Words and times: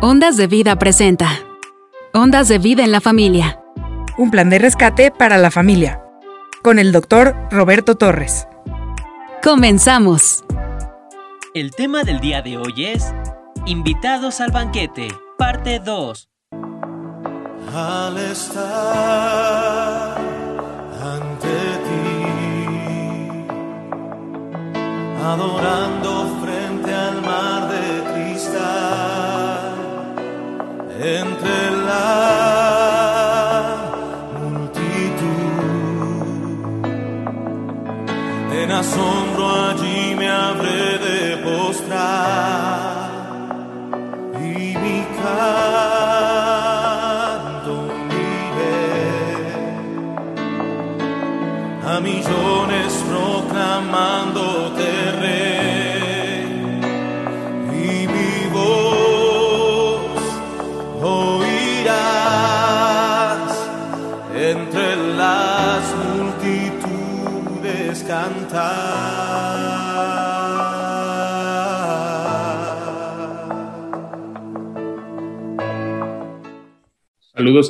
Ondas 0.00 0.36
de 0.36 0.46
Vida 0.46 0.76
presenta. 0.76 1.28
Ondas 2.14 2.46
de 2.46 2.58
Vida 2.58 2.84
en 2.84 2.92
la 2.92 3.00
Familia. 3.00 3.60
Un 4.16 4.30
plan 4.30 4.48
de 4.48 4.60
rescate 4.60 5.10
para 5.10 5.38
la 5.38 5.50
familia. 5.50 6.00
Con 6.62 6.78
el 6.78 6.92
doctor 6.92 7.34
Roberto 7.50 7.96
Torres. 7.96 8.46
Comenzamos. 9.42 10.44
El 11.52 11.72
tema 11.72 12.04
del 12.04 12.20
día 12.20 12.42
de 12.42 12.58
hoy 12.58 12.84
es 12.86 13.12
Invitados 13.66 14.40
al 14.40 14.52
banquete, 14.52 15.08
parte 15.36 15.80
2. 15.80 16.28
Al 17.74 18.18
estar 18.18 20.16
ante 21.02 21.48
ti, 21.88 22.22
adorando 25.24 26.38
entre 31.00 31.70
la 31.86 32.08
multitud, 34.40 35.78
en 38.52 38.72
asombro 38.72 39.46
allí 39.70 40.16
me 40.16 40.28
habré 40.28 40.98
de 40.98 41.36
postrar 41.36 43.10
y 44.40 44.76
mi 44.76 45.06
canto 45.22 46.02
uniré 47.94 48.82
a 51.86 52.00
millones 52.00 53.04
proclamándote 53.08 55.07
Saludos 68.48 68.64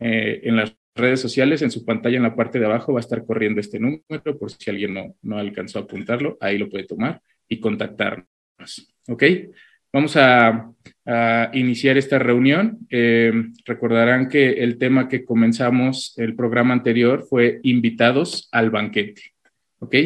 Eh, 0.00 0.40
en 0.44 0.56
las 0.56 0.76
redes 0.94 1.20
sociales, 1.20 1.62
en 1.62 1.70
su 1.70 1.84
pantalla 1.84 2.16
en 2.16 2.24
la 2.24 2.34
parte 2.34 2.58
de 2.58 2.66
abajo 2.66 2.92
va 2.92 2.98
a 2.98 3.00
estar 3.00 3.24
corriendo 3.24 3.60
este 3.60 3.78
número 3.78 4.38
por 4.38 4.50
si 4.50 4.70
alguien 4.70 4.94
no, 4.94 5.14
no 5.22 5.38
alcanzó 5.38 5.78
a 5.78 5.82
apuntarlo, 5.82 6.36
ahí 6.40 6.58
lo 6.58 6.68
puede 6.68 6.84
tomar 6.84 7.22
y 7.48 7.60
contactarnos. 7.60 8.26
¿Ok? 9.08 9.22
Vamos 9.92 10.16
a, 10.16 10.72
iniciar 11.52 11.98
esta 11.98 12.20
reunión. 12.20 12.78
Eh, 12.88 13.32
recordarán 13.64 14.28
que 14.28 14.62
el 14.62 14.78
tema 14.78 15.08
que 15.08 15.24
comenzamos 15.24 16.14
el 16.18 16.36
programa 16.36 16.72
anterior 16.72 17.26
fue 17.28 17.58
invitados 17.64 18.48
al 18.52 18.70
banquete. 18.70 19.22
¿Ok? 19.80 19.96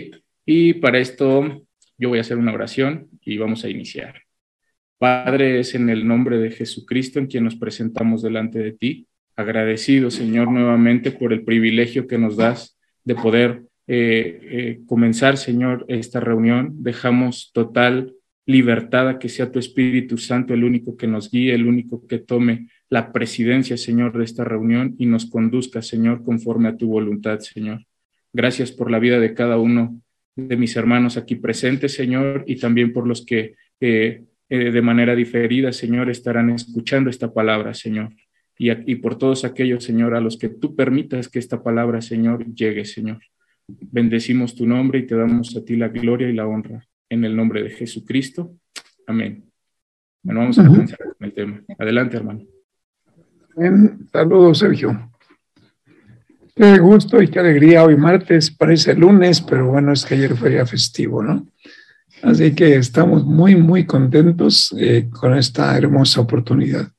Y 0.46 0.74
para 0.74 0.98
esto 0.98 1.62
yo 1.96 2.08
voy 2.08 2.18
a 2.18 2.22
hacer 2.22 2.36
una 2.36 2.52
oración 2.52 3.08
y 3.20 3.38
vamos 3.38 3.64
a 3.64 3.68
iniciar. 3.68 4.22
Padre, 4.98 5.60
es 5.60 5.74
en 5.74 5.90
el 5.90 6.06
nombre 6.06 6.38
de 6.38 6.50
Jesucristo 6.50 7.18
en 7.18 7.26
quien 7.26 7.44
nos 7.44 7.56
presentamos 7.56 8.22
delante 8.22 8.58
de 8.58 8.72
ti 8.72 9.06
agradecido, 9.36 10.10
Señor, 10.10 10.50
nuevamente 10.50 11.10
por 11.10 11.32
el 11.32 11.44
privilegio 11.44 12.06
que 12.06 12.18
nos 12.18 12.36
das 12.36 12.78
de 13.04 13.14
poder 13.14 13.64
eh, 13.86 14.40
eh, 14.42 14.80
comenzar, 14.86 15.36
Señor, 15.36 15.84
esta 15.88 16.20
reunión. 16.20 16.82
Dejamos 16.82 17.50
total 17.52 18.14
libertad 18.46 19.08
a 19.08 19.18
que 19.18 19.28
sea 19.28 19.50
tu 19.50 19.58
Espíritu 19.58 20.18
Santo 20.18 20.54
el 20.54 20.64
único 20.64 20.96
que 20.96 21.06
nos 21.06 21.30
guíe, 21.30 21.54
el 21.54 21.66
único 21.66 22.06
que 22.06 22.18
tome 22.18 22.68
la 22.88 23.12
presidencia, 23.12 23.76
Señor, 23.76 24.16
de 24.16 24.24
esta 24.24 24.44
reunión 24.44 24.94
y 24.98 25.06
nos 25.06 25.26
conduzca, 25.26 25.82
Señor, 25.82 26.22
conforme 26.22 26.68
a 26.68 26.76
tu 26.76 26.88
voluntad, 26.88 27.40
Señor. 27.40 27.84
Gracias 28.32 28.72
por 28.72 28.90
la 28.90 28.98
vida 28.98 29.18
de 29.18 29.34
cada 29.34 29.58
uno 29.58 30.00
de 30.36 30.56
mis 30.56 30.76
hermanos 30.76 31.16
aquí 31.16 31.36
presentes, 31.36 31.94
Señor, 31.94 32.44
y 32.46 32.56
también 32.56 32.92
por 32.92 33.06
los 33.06 33.24
que 33.24 33.54
eh, 33.80 34.24
de 34.48 34.82
manera 34.82 35.14
diferida, 35.14 35.72
Señor, 35.72 36.10
estarán 36.10 36.50
escuchando 36.50 37.10
esta 37.10 37.32
palabra, 37.32 37.74
Señor 37.74 38.10
y, 38.58 38.92
y 38.92 38.96
por 38.96 39.18
todos 39.18 39.44
aquellos, 39.44 39.84
Señor, 39.84 40.14
a 40.14 40.20
los 40.20 40.36
que 40.36 40.48
tú 40.48 40.74
permitas 40.74 41.28
que 41.28 41.38
esta 41.38 41.62
palabra, 41.62 42.00
Señor, 42.00 42.44
llegue, 42.54 42.84
Señor. 42.84 43.20
Bendecimos 43.66 44.54
tu 44.54 44.66
nombre 44.66 45.00
y 45.00 45.06
te 45.06 45.16
damos 45.16 45.56
a 45.56 45.64
ti 45.64 45.76
la 45.76 45.88
gloria 45.88 46.28
y 46.28 46.34
la 46.34 46.46
honra. 46.46 46.86
En 47.08 47.24
el 47.24 47.36
nombre 47.36 47.62
de 47.62 47.70
Jesucristo. 47.70 48.56
Amén. 49.06 49.44
Bueno, 50.22 50.40
vamos 50.40 50.58
a 50.58 50.66
comenzar 50.66 50.98
con 50.98 51.26
el 51.26 51.32
tema. 51.32 51.62
Adelante, 51.78 52.16
hermano. 52.16 52.44
Bien, 53.56 54.08
saludos, 54.10 54.58
Sergio. 54.58 55.13
Qué 56.56 56.78
gusto 56.78 57.20
y 57.20 57.26
qué 57.26 57.40
alegría. 57.40 57.82
Hoy 57.82 57.96
martes 57.96 58.48
parece 58.48 58.94
lunes, 58.94 59.40
pero 59.40 59.66
bueno, 59.66 59.92
es 59.92 60.04
que 60.04 60.14
ayer 60.14 60.36
fue 60.36 60.54
ya 60.54 60.64
festivo, 60.64 61.20
¿no? 61.20 61.48
Así 62.22 62.54
que 62.54 62.76
estamos 62.76 63.24
muy, 63.24 63.56
muy 63.56 63.86
contentos 63.86 64.72
eh, 64.78 65.08
con 65.10 65.34
esta 65.34 65.76
hermosa 65.76 66.20
oportunidad. 66.20 66.92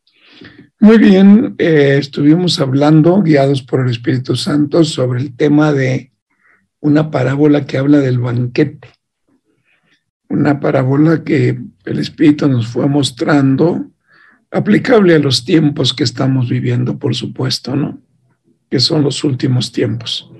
Muy 0.81 0.97
bien, 0.97 1.55
eh, 1.57 1.95
estuvimos 1.97 2.59
hablando, 2.59 3.21
guiados 3.21 3.63
por 3.63 3.79
el 3.79 3.91
Espíritu 3.91 4.35
Santo, 4.35 4.83
sobre 4.83 5.21
el 5.21 5.37
tema 5.37 5.71
de 5.71 6.11
una 6.81 7.09
parábola 7.09 7.65
que 7.65 7.77
habla 7.77 7.99
del 7.99 8.19
banquete. 8.19 8.89
Una 10.27 10.59
parábola 10.59 11.23
que 11.23 11.57
el 11.85 11.99
Espíritu 11.99 12.49
nos 12.49 12.67
fue 12.67 12.89
mostrando, 12.89 13.89
aplicable 14.51 15.15
a 15.15 15.19
los 15.19 15.45
tiempos 15.45 15.93
que 15.93 16.03
estamos 16.03 16.49
viviendo, 16.49 16.99
por 16.99 17.15
supuesto, 17.15 17.73
¿no? 17.73 18.04
Que 18.69 18.79
son 18.79 19.03
los 19.03 19.23
últimos 19.23 19.71
tiempos. 19.71 20.31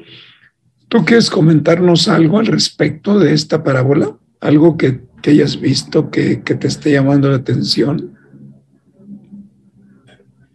¿Tú 0.88 1.04
quieres 1.04 1.30
comentarnos 1.30 2.08
algo 2.08 2.40
al 2.40 2.46
respecto 2.46 3.20
de 3.20 3.34
esta 3.34 3.64
parábola? 3.64 4.18
¿Algo 4.40 4.78
que, 4.78 5.02
que 5.22 5.32
hayas 5.32 5.60
visto 5.60 6.12
que, 6.12 6.44
que 6.44 6.56
te 6.56 6.68
esté 6.68 6.92
llamando 6.92 7.30
la 7.30 7.38
atención? 7.38 8.18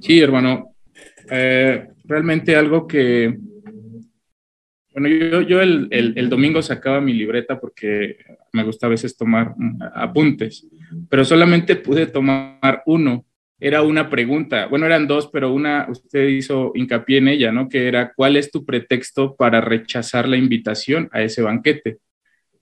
Sí, 0.00 0.20
hermano. 0.20 0.74
Eh, 1.30 1.88
realmente 2.04 2.56
algo 2.56 2.86
que, 2.86 3.38
bueno, 4.92 5.08
yo, 5.08 5.42
yo 5.42 5.60
el, 5.60 5.88
el, 5.90 6.14
el, 6.16 6.28
domingo 6.28 6.60
sacaba 6.62 7.00
mi 7.00 7.12
libreta 7.12 7.60
porque 7.60 8.16
me 8.52 8.64
gusta 8.64 8.86
a 8.86 8.90
veces 8.90 9.16
tomar 9.16 9.54
apuntes, 9.94 10.66
pero 11.08 11.24
solamente 11.24 11.76
pude 11.76 12.06
tomar 12.06 12.82
uno. 12.86 13.24
Era 13.60 13.82
una 13.82 14.08
pregunta, 14.08 14.66
bueno, 14.66 14.86
eran 14.86 15.06
dos, 15.06 15.28
pero 15.30 15.52
una, 15.52 15.86
usted 15.90 16.28
hizo 16.28 16.72
hincapié 16.74 17.18
en 17.18 17.28
ella, 17.28 17.52
¿no? 17.52 17.68
Que 17.68 17.86
era, 17.86 18.14
¿cuál 18.14 18.36
es 18.36 18.50
tu 18.50 18.64
pretexto 18.64 19.36
para 19.36 19.60
rechazar 19.60 20.26
la 20.26 20.38
invitación 20.38 21.10
a 21.12 21.22
ese 21.22 21.42
banquete? 21.42 21.98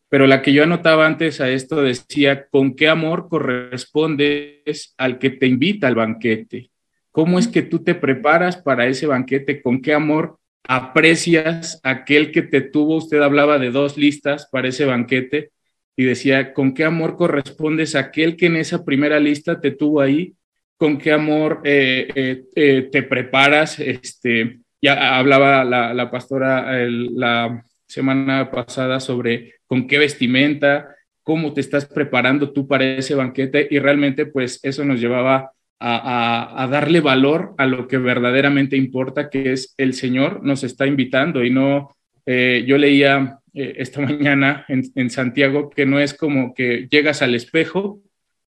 Pero 0.08 0.26
la 0.26 0.42
que 0.42 0.52
yo 0.52 0.64
anotaba 0.64 1.06
antes 1.06 1.40
a 1.40 1.50
esto 1.50 1.82
decía, 1.82 2.48
¿con 2.48 2.74
qué 2.74 2.88
amor 2.88 3.28
correspondes 3.28 4.94
al 4.96 5.18
que 5.18 5.30
te 5.30 5.46
invita 5.46 5.86
al 5.86 5.94
banquete? 5.94 6.70
¿Cómo 7.12 7.38
es 7.38 7.46
que 7.46 7.62
tú 7.62 7.84
te 7.84 7.94
preparas 7.94 8.56
para 8.56 8.86
ese 8.86 9.06
banquete? 9.06 9.62
¿Con 9.62 9.80
qué 9.80 9.94
amor 9.94 10.38
aprecias 10.64 11.78
aquel 11.84 12.32
que 12.32 12.42
te 12.42 12.60
tuvo? 12.60 12.96
Usted 12.96 13.20
hablaba 13.20 13.58
de 13.58 13.70
dos 13.70 13.96
listas 13.96 14.48
para 14.50 14.68
ese 14.68 14.84
banquete 14.84 15.50
y 15.96 16.04
decía, 16.04 16.54
¿con 16.54 16.74
qué 16.74 16.84
amor 16.84 17.16
correspondes 17.16 17.94
a 17.94 18.00
aquel 18.00 18.36
que 18.36 18.46
en 18.46 18.56
esa 18.56 18.84
primera 18.84 19.20
lista 19.20 19.60
te 19.60 19.70
tuvo 19.72 20.00
ahí? 20.00 20.34
¿Con 20.78 20.96
qué 20.96 21.10
amor 21.10 21.60
eh, 21.64 22.06
eh, 22.14 22.44
eh, 22.54 22.88
te 22.92 23.02
preparas 23.02 23.80
este, 23.80 24.60
ya 24.80 25.18
hablaba 25.18 25.64
la, 25.64 26.08
pastora 26.08 26.72
la 26.88 27.64
semana 27.84 28.48
pasada 28.52 29.00
sobre 29.00 29.54
con 29.66 29.88
qué 29.88 29.98
vestimenta, 29.98 30.94
cómo 31.24 31.52
te 31.52 31.62
estás 31.62 31.84
preparando 31.84 32.52
tú 32.52 32.68
para 32.68 32.84
ese 32.84 33.16
banquete 33.16 33.66
y 33.68 33.80
realmente 33.80 34.26
pues 34.26 34.60
eso 34.62 34.84
nos 34.84 35.00
llevaba 35.00 35.50
a, 35.80 36.68
darle 36.70 37.00
valor 37.00 37.56
a 37.58 37.66
lo 37.66 37.88
que 37.88 37.98
verdaderamente 37.98 38.76
importa, 38.76 39.30
que 39.30 39.52
es 39.52 39.74
el 39.78 39.94
Señor 39.94 40.44
nos 40.44 40.62
está 40.62 40.86
invitando. 40.86 41.42
Y 41.44 41.50
no, 41.50 41.96
yo 42.24 42.78
leía 42.78 43.40
esta 43.52 44.00
mañana 44.06 44.64
en 44.68 45.10
Santiago 45.10 45.70
que 45.70 45.86
no 45.86 45.98
es 45.98 46.14
como 46.14 46.54
que 46.54 46.86
llegas 46.88 47.20
al 47.20 47.34
espejo, 47.34 48.00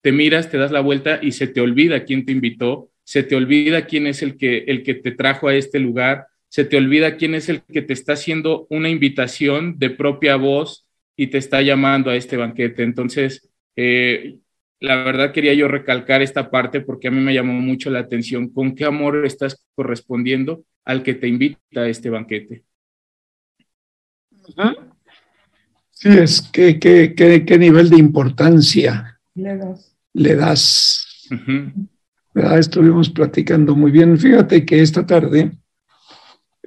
te 0.01 0.11
miras, 0.11 0.49
te 0.49 0.57
das 0.57 0.71
la 0.71 0.81
vuelta 0.81 1.19
y 1.21 1.33
se 1.33 1.47
te 1.47 1.61
olvida 1.61 2.05
quién 2.05 2.25
te 2.25 2.31
invitó, 2.31 2.89
se 3.03 3.23
te 3.23 3.35
olvida 3.35 3.85
quién 3.85 4.07
es 4.07 4.21
el 4.21 4.37
que, 4.37 4.59
el 4.67 4.83
que 4.83 4.93
te 4.93 5.11
trajo 5.11 5.47
a 5.47 5.55
este 5.55 5.79
lugar, 5.79 6.27
se 6.47 6.65
te 6.65 6.77
olvida 6.77 7.17
quién 7.17 7.35
es 7.35 7.49
el 7.49 7.61
que 7.61 7.81
te 7.81 7.93
está 7.93 8.13
haciendo 8.13 8.67
una 8.69 8.89
invitación 8.89 9.77
de 9.77 9.89
propia 9.89 10.35
voz 10.35 10.87
y 11.15 11.27
te 11.27 11.37
está 11.37 11.61
llamando 11.61 12.09
a 12.09 12.15
este 12.15 12.37
banquete. 12.37 12.83
Entonces, 12.83 13.49
eh, 13.75 14.37
la 14.79 15.03
verdad 15.03 15.33
quería 15.33 15.53
yo 15.53 15.67
recalcar 15.67 16.21
esta 16.21 16.49
parte 16.49 16.81
porque 16.81 17.09
a 17.09 17.11
mí 17.11 17.19
me 17.19 17.33
llamó 17.33 17.53
mucho 17.53 17.89
la 17.89 17.99
atención 17.99 18.49
con 18.49 18.75
qué 18.75 18.85
amor 18.85 19.25
estás 19.25 19.63
correspondiendo 19.75 20.63
al 20.85 21.03
que 21.03 21.13
te 21.13 21.27
invita 21.27 21.81
a 21.81 21.89
este 21.89 22.09
banquete. 22.09 22.63
Sí, 25.91 26.09
es 26.09 26.41
que 26.41 26.79
qué, 26.79 27.57
nivel 27.59 27.89
de 27.89 27.97
importancia 27.97 29.18
le 30.13 30.35
das. 30.35 31.27
Estuvimos 32.57 33.09
platicando 33.09 33.75
muy 33.75 33.91
bien. 33.91 34.17
Fíjate 34.17 34.65
que 34.65 34.81
esta 34.81 35.05
tarde 35.05 35.51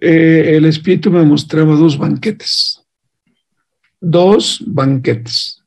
eh, 0.00 0.56
el 0.56 0.64
Espíritu 0.64 1.10
me 1.10 1.24
mostraba 1.24 1.74
dos 1.74 1.96
banquetes 1.96 2.82
dos 4.02 4.62
banquetes. 4.66 5.62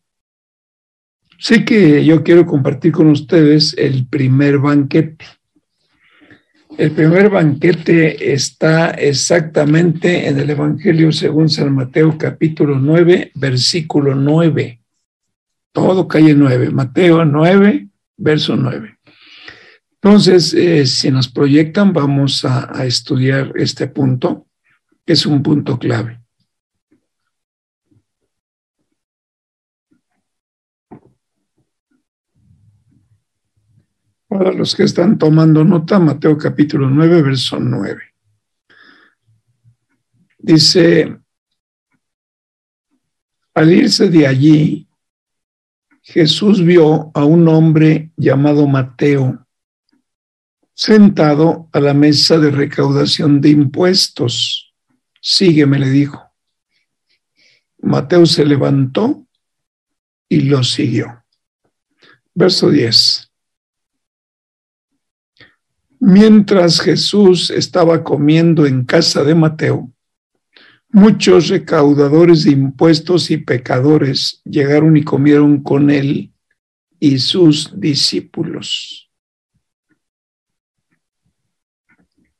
Sí 1.39 1.63
que 1.63 2.03
yo 2.03 2.21
quiero 2.23 2.45
compartir 2.45 2.91
con 2.91 3.07
ustedes 3.07 3.73
el 3.77 4.07
primer 4.07 4.59
banquete. 4.59 5.25
El 6.77 6.91
primer 6.91 7.29
banquete 7.29 8.33
está 8.33 8.89
exactamente 8.91 10.27
en 10.27 10.37
el 10.37 10.49
Evangelio 10.49 11.13
según 11.13 11.47
San 11.49 11.73
Mateo 11.73 12.17
capítulo 12.17 12.77
9, 12.77 13.31
versículo 13.35 14.13
9. 14.13 14.81
Todo 15.75 16.07
calle 16.07 16.33
9, 16.33 16.69
Mateo 16.69 17.25
9, 17.25 17.89
verso 18.15 18.55
9. 18.55 18.97
Entonces, 19.95 20.53
eh, 20.53 20.85
si 20.85 21.11
nos 21.11 21.27
proyectan, 21.27 21.91
vamos 21.91 22.45
a 22.45 22.85
estudiar 22.85 23.51
este 23.55 23.87
punto, 23.87 24.47
que 25.05 25.11
es 25.11 25.25
un 25.25 25.43
punto 25.43 25.77
clave. 25.77 26.21
Para 34.29 34.53
los 34.53 34.75
que 34.75 34.83
están 34.83 35.17
tomando 35.17 35.65
nota, 35.65 35.99
Mateo 35.99 36.37
capítulo 36.37 36.89
9, 36.89 37.21
verso 37.21 37.59
9. 37.59 38.01
Dice, 40.37 41.19
al 43.53 43.73
irse 43.73 44.07
de 44.07 44.25
allí, 44.25 44.87
Jesús 46.07 46.63
vio 46.63 47.09
a 47.15 47.25
un 47.25 47.47
hombre 47.47 48.11
llamado 48.15 48.67
Mateo 48.67 49.43
sentado 50.71 51.67
a 51.71 51.79
la 51.79 51.95
mesa 51.95 52.37
de 52.37 52.51
recaudación 52.51 53.41
de 53.41 53.49
impuestos. 53.49 54.75
Sígueme, 55.19 55.79
le 55.79 55.89
dijo. 55.89 56.21
Mateo 57.79 58.27
se 58.27 58.45
levantó 58.45 59.25
y 60.29 60.41
lo 60.41 60.63
siguió. 60.63 61.25
Verso 62.35 62.69
10. 62.69 63.31
Mientras 66.01 66.81
Jesús 66.81 67.49
estaba 67.49 68.03
comiendo 68.03 68.67
en 68.67 68.85
casa 68.85 69.23
de 69.23 69.33
Mateo, 69.33 69.91
muchos 70.95 71.49
recaudadores 71.49 72.45
de 72.45 72.51
impuestos 72.51 73.29
y 73.29 73.35
pecadores 73.35 74.41
llegaron 74.45 74.95
y 74.95 75.03
comieron 75.03 75.61
con 75.61 75.89
él 75.89 76.33
y 77.01 77.19
sus 77.19 77.77
discípulos. 77.77 79.11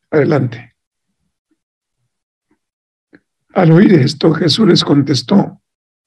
Adelante. 0.09 0.73
Al 3.53 3.73
oír 3.73 3.91
esto, 3.91 4.31
Jesús 4.33 4.69
les 4.69 4.85
contestó, 4.85 5.61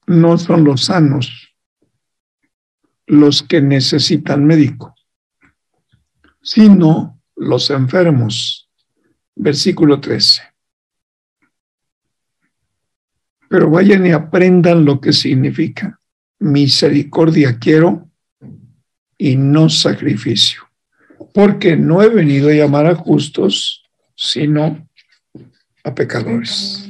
no 0.06 0.38
son 0.38 0.64
los 0.64 0.86
sanos 0.86 1.54
los 3.04 3.42
que 3.42 3.60
necesitan 3.60 4.46
médico, 4.46 4.94
sino 6.40 7.20
los 7.36 7.68
enfermos. 7.68 8.70
Versículo 9.34 10.00
13. 10.00 10.47
Pero 13.48 13.70
vayan 13.70 14.06
y 14.06 14.12
aprendan 14.12 14.84
lo 14.84 15.00
que 15.00 15.12
significa. 15.12 15.98
Misericordia 16.38 17.58
quiero 17.58 18.08
y 19.16 19.36
no 19.36 19.68
sacrificio. 19.68 20.62
Porque 21.34 21.76
no 21.76 22.02
he 22.02 22.08
venido 22.08 22.48
a 22.48 22.54
llamar 22.54 22.86
a 22.86 22.94
justos, 22.94 23.82
sino 24.14 24.88
a 25.84 25.94
pecadores. 25.94 26.88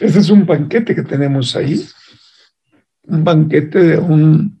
Este 0.00 0.18
es 0.18 0.30
un 0.30 0.46
banquete 0.46 0.94
que 0.94 1.02
tenemos 1.02 1.56
ahí. 1.56 1.84
Un 3.02 3.24
banquete 3.24 3.78
de 3.78 3.98
un 3.98 4.60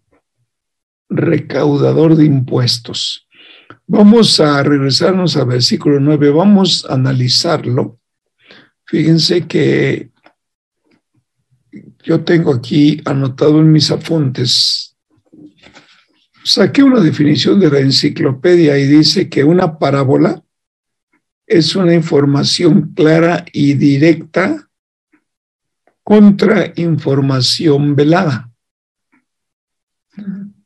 recaudador 1.08 2.16
de 2.16 2.24
impuestos. 2.24 3.26
Vamos 3.86 4.38
a 4.40 4.62
regresarnos 4.62 5.36
al 5.36 5.46
versículo 5.46 6.00
9, 6.00 6.30
vamos 6.30 6.86
a 6.88 6.94
analizarlo. 6.94 7.98
Fíjense 8.84 9.46
que 9.46 10.10
yo 12.04 12.24
tengo 12.24 12.52
aquí 12.52 13.00
anotado 13.04 13.60
en 13.60 13.72
mis 13.72 13.90
apuntes, 13.90 14.96
saqué 16.44 16.82
una 16.82 17.00
definición 17.00 17.60
de 17.60 17.70
la 17.70 17.80
enciclopedia 17.80 18.78
y 18.78 18.86
dice 18.86 19.28
que 19.28 19.44
una 19.44 19.78
parábola 19.78 20.42
es 21.46 21.74
una 21.76 21.94
información 21.94 22.92
clara 22.94 23.44
y 23.52 23.74
directa 23.74 24.68
contra 26.02 26.72
información 26.76 27.94
velada. 27.94 28.50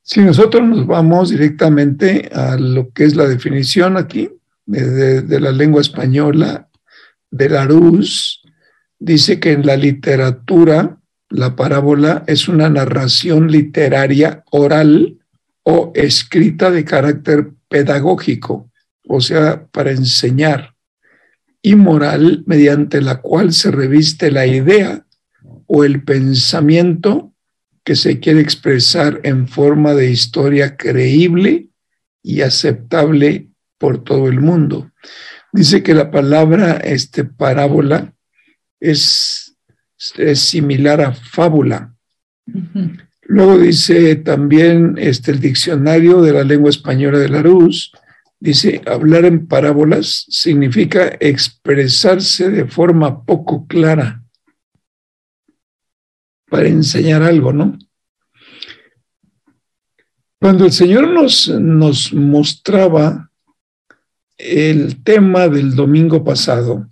Si 0.02 0.20
nosotros 0.20 0.68
nos 0.68 0.86
vamos 0.86 1.30
directamente 1.30 2.30
a 2.32 2.56
lo 2.56 2.92
que 2.92 3.04
es 3.04 3.16
la 3.16 3.26
definición 3.26 3.96
aquí 3.96 4.30
de, 4.66 5.40
la 5.40 5.52
lengua 5.52 5.80
española, 5.80 6.68
de 7.30 7.48
Larousse, 7.48 8.40
dice 8.98 9.40
que 9.40 9.52
en 9.52 9.66
la 9.66 9.76
literatura 9.76 10.98
la 11.32 11.56
parábola 11.56 12.24
es 12.26 12.48
una 12.48 12.68
narración 12.68 13.50
literaria 13.50 14.44
oral 14.50 15.18
o 15.62 15.92
escrita 15.94 16.70
de 16.70 16.84
carácter 16.84 17.52
pedagógico, 17.68 18.70
o 19.08 19.20
sea, 19.20 19.66
para 19.66 19.92
enseñar, 19.92 20.74
y 21.62 21.74
moral 21.74 22.42
mediante 22.46 23.00
la 23.00 23.20
cual 23.20 23.52
se 23.52 23.70
reviste 23.70 24.30
la 24.30 24.46
idea 24.46 25.06
o 25.66 25.84
el 25.84 26.02
pensamiento 26.02 27.32
que 27.84 27.96
se 27.96 28.20
quiere 28.20 28.40
expresar 28.40 29.20
en 29.22 29.48
forma 29.48 29.94
de 29.94 30.10
historia 30.10 30.76
creíble 30.76 31.68
y 32.22 32.42
aceptable 32.42 33.48
por 33.78 34.04
todo 34.04 34.28
el 34.28 34.40
mundo. 34.40 34.90
Dice 35.52 35.82
que 35.82 35.94
la 35.94 36.10
palabra 36.10 36.76
este, 36.76 37.24
parábola 37.24 38.12
es, 38.80 39.41
similar 40.34 41.00
a 41.00 41.12
fábula. 41.12 41.94
Luego 43.22 43.58
dice 43.58 44.16
también 44.16 44.96
este, 44.98 45.30
el 45.30 45.40
diccionario 45.40 46.20
de 46.22 46.32
la 46.32 46.44
lengua 46.44 46.70
española 46.70 47.18
de 47.18 47.28
Larousse, 47.28 47.90
dice, 48.40 48.82
hablar 48.86 49.24
en 49.24 49.46
parábolas 49.46 50.26
significa 50.28 51.16
expresarse 51.20 52.50
de 52.50 52.66
forma 52.66 53.24
poco 53.24 53.66
clara 53.66 54.22
para 56.50 56.68
enseñar 56.68 57.22
algo, 57.22 57.52
¿no? 57.52 57.78
Cuando 60.40 60.64
el 60.64 60.72
Señor 60.72 61.08
nos, 61.08 61.48
nos 61.48 62.12
mostraba 62.12 63.30
el 64.36 65.02
tema 65.04 65.48
del 65.48 65.76
domingo 65.76 66.24
pasado, 66.24 66.90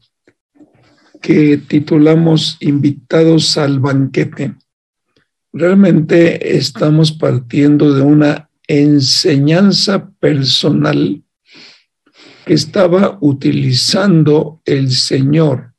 que 1.21 1.59
titulamos 1.59 2.57
Invitados 2.61 3.57
al 3.59 3.79
banquete, 3.79 4.55
realmente 5.53 6.57
estamos 6.57 7.13
partiendo 7.13 7.95
de 7.95 8.03
una 8.03 8.51
enseñanza 8.67 10.11
personal 10.21 11.23
que 12.45 12.55
estaba 12.55 13.19
utilizando 13.21 14.61
el 14.65 14.91
Señor 14.91 15.75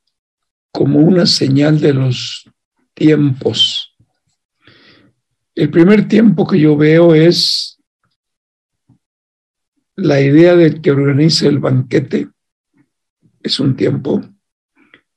como 0.70 1.00
una 1.00 1.26
señal 1.26 1.80
de 1.80 1.92
los 1.92 2.48
tiempos. 2.94 3.94
El 5.54 5.70
primer 5.70 6.08
tiempo 6.08 6.46
que 6.46 6.58
yo 6.58 6.76
veo 6.76 7.14
es 7.14 7.78
la 9.96 10.20
idea 10.20 10.56
de 10.56 10.80
que 10.80 10.90
organice 10.90 11.46
el 11.46 11.58
banquete, 11.58 12.28
es 13.42 13.60
un 13.60 13.76
tiempo. 13.76 14.22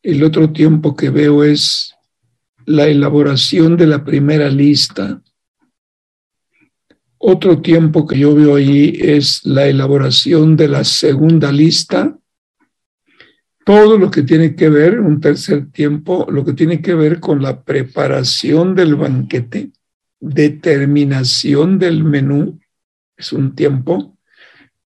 El 0.06 0.24
otro 0.24 0.52
tiempo 0.52 0.96
que 0.96 1.10
veo 1.10 1.44
es 1.44 1.96
la 2.68 2.86
elaboración 2.86 3.76
de 3.76 3.88
la 3.88 4.06
primera 4.06 4.50
lista. 4.50 5.20
Otro 7.18 7.60
tiempo 7.64 8.06
que 8.06 8.20
yo 8.20 8.36
veo 8.36 8.58
ahí 8.58 8.96
es 9.02 9.44
la 9.48 9.66
elaboración 9.66 10.56
de 10.58 10.68
la 10.68 10.84
segunda 10.84 11.52
lista. 11.52 12.20
Todo 13.66 13.98
lo 13.98 14.12
que 14.12 14.22
tiene 14.22 14.56
que 14.56 14.70
ver, 14.70 15.00
un 15.00 15.20
tercer 15.20 15.72
tiempo, 15.72 16.28
lo 16.30 16.46
que 16.46 16.54
tiene 16.54 16.84
que 16.84 16.94
ver 16.94 17.20
con 17.20 17.42
la 17.42 17.64
preparación 17.64 18.76
del 18.76 18.94
banquete, 18.94 19.72
determinación 20.20 21.80
del 21.80 22.04
menú, 22.04 22.60
es 23.18 23.34
un 23.34 23.56
tiempo. 23.56 24.20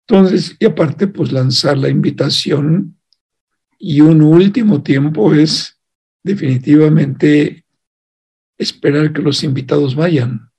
Entonces, 0.07 0.57
y 0.59 0.67
aparte, 0.67 1.07
pues 1.07 1.33
lanzar 1.33 1.79
la 1.79 1.89
invitación. 1.89 2.96
Y 3.89 4.01
un 4.01 4.21
último 4.21 4.83
tiempo 4.83 5.33
es 5.33 5.79
definitivamente 6.25 7.65
esperar 8.59 9.13
que 9.13 9.23
los 9.23 9.45
invitados 9.45 9.95
vayan. 9.95 10.51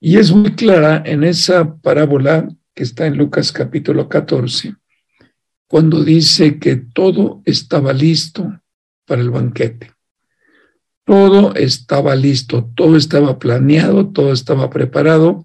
Y 0.00 0.16
es 0.16 0.32
muy 0.32 0.56
clara 0.56 1.00
en 1.06 1.22
esa 1.22 1.76
parábola 1.76 2.48
que 2.74 2.82
está 2.82 3.06
en 3.06 3.18
Lucas 3.18 3.52
capítulo 3.52 4.08
14, 4.08 4.74
cuando 5.68 6.02
dice 6.02 6.58
que 6.58 6.74
todo 6.74 7.40
estaba 7.44 7.92
listo 7.92 8.60
para 9.06 9.22
el 9.22 9.30
banquete. 9.30 9.92
Todo 11.04 11.54
estaba 11.54 12.16
listo, 12.16 12.68
todo 12.74 12.96
estaba 12.96 13.38
planeado, 13.38 14.08
todo 14.08 14.32
estaba 14.32 14.70
preparado. 14.70 15.44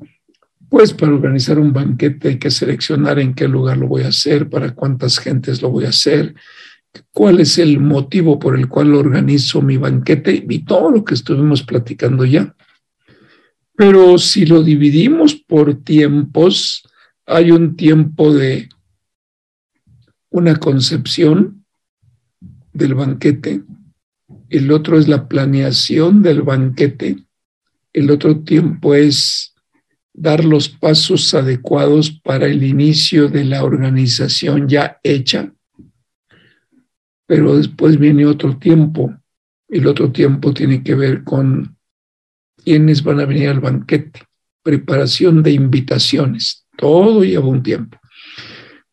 Pues 0.69 0.95
para 0.95 1.13
organizar 1.13 1.59
un 1.59 1.71
banquete 1.71 2.29
hay 2.29 2.39
que 2.39 2.49
seleccionar 2.49 3.19
en 3.19 3.35
qué 3.35 3.47
lugar 3.47 3.77
lo 3.77 3.87
voy 3.87 4.01
a 4.01 4.07
hacer, 4.07 4.49
para 4.49 4.73
cuántas 4.73 5.19
gentes 5.19 5.61
lo 5.61 5.69
voy 5.69 5.85
a 5.85 5.89
hacer, 5.89 6.33
cuál 7.11 7.39
es 7.39 7.57
el 7.57 7.79
motivo 7.79 8.39
por 8.39 8.57
el 8.57 8.67
cual 8.67 8.93
organizo 8.93 9.61
mi 9.61 9.77
banquete 9.77 10.45
y 10.47 10.59
todo 10.65 10.91
lo 10.91 11.03
que 11.03 11.13
estuvimos 11.13 11.63
platicando 11.63 12.25
ya. 12.25 12.55
Pero 13.75 14.17
si 14.17 14.45
lo 14.45 14.63
dividimos 14.63 15.35
por 15.35 15.83
tiempos, 15.83 16.83
hay 17.25 17.51
un 17.51 17.75
tiempo 17.75 18.33
de 18.33 18.69
una 20.29 20.57
concepción 20.57 21.65
del 22.73 22.93
banquete, 22.93 23.63
el 24.49 24.71
otro 24.71 24.97
es 24.97 25.07
la 25.07 25.27
planeación 25.27 26.21
del 26.21 26.41
banquete, 26.41 27.25
el 27.93 28.11
otro 28.11 28.41
tiempo 28.41 28.93
es 28.95 29.53
dar 30.13 30.43
los 30.43 30.69
pasos 30.69 31.33
adecuados 31.33 32.11
para 32.11 32.47
el 32.47 32.63
inicio 32.63 33.29
de 33.29 33.45
la 33.45 33.63
organización 33.63 34.67
ya 34.67 34.99
hecha 35.03 35.53
pero 37.29 37.55
después 37.55 37.99
viene 37.99 38.25
otro 38.25 38.57
tiempo. 38.57 39.15
El 39.67 39.85
otro 39.85 40.11
tiempo 40.11 40.51
tiene 40.51 40.81
que 40.81 40.95
ver 40.95 41.23
con 41.23 41.77
quiénes 42.57 43.03
van 43.03 43.19
a 43.19 43.25
venir 43.25 43.49
al 43.49 43.59
banquete, 43.59 44.23
preparación 44.63 45.43
de 45.43 45.51
invitaciones. 45.51 46.65
Todo 46.75 47.23
lleva 47.23 47.45
un 47.45 47.61
tiempo. 47.61 47.99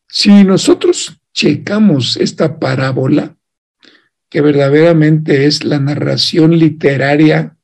Si 0.06 0.44
nosotros 0.44 1.18
checamos 1.32 2.18
esta 2.18 2.58
parábola, 2.58 3.34
que 4.28 4.42
verdaderamente 4.42 5.46
es 5.46 5.64
la 5.64 5.80
narración 5.80 6.58
literaria 6.58 7.56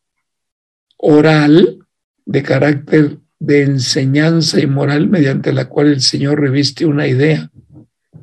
oral 0.97 1.87
de 2.25 2.43
carácter 2.43 3.19
de 3.39 3.65
enseñanza 3.65 4.59
y 4.59 4.67
moral 4.67 5.11
mediante 5.11 5.53
la 5.53 5.69
cual 5.69 5.89
el 5.89 6.01
Señor 6.01 6.41
reviste 6.41 6.87
una 6.87 7.07
idea 7.07 7.51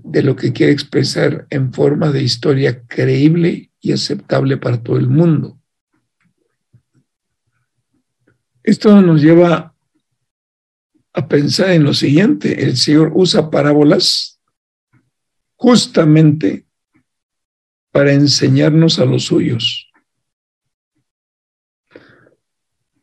de 0.10 0.24
lo 0.24 0.36
que 0.36 0.52
quiere 0.54 0.72
expresar 0.72 1.46
en 1.50 1.72
forma 1.72 2.12
de 2.12 2.24
historia 2.24 2.84
creíble 2.88 3.72
y 3.80 3.92
aceptable 3.92 4.58
para 4.58 4.82
todo 4.82 4.98
el 4.98 5.08
mundo. 5.08 5.60
Esto 8.64 9.02
nos 9.02 9.22
lleva 9.22 9.76
a 11.14 11.28
pensar 11.28 11.72
en 11.72 11.84
lo 11.84 11.94
siguiente, 11.94 12.64
el 12.64 12.78
Señor 12.78 13.12
usa 13.14 13.50
parábolas 13.50 14.40
justamente 15.56 16.66
para 17.92 18.14
enseñarnos 18.14 19.00
a 19.00 19.06
los 19.06 19.26
suyos. 19.26 19.92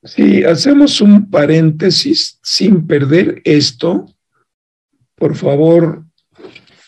Si 0.05 0.45
hacemos 0.45 1.01
un 1.01 1.31
paréntesis 1.31 2.39
sin 2.43 2.87
perder 2.87 3.43
esto, 3.45 4.07
por 5.17 5.35
favor, 5.35 6.06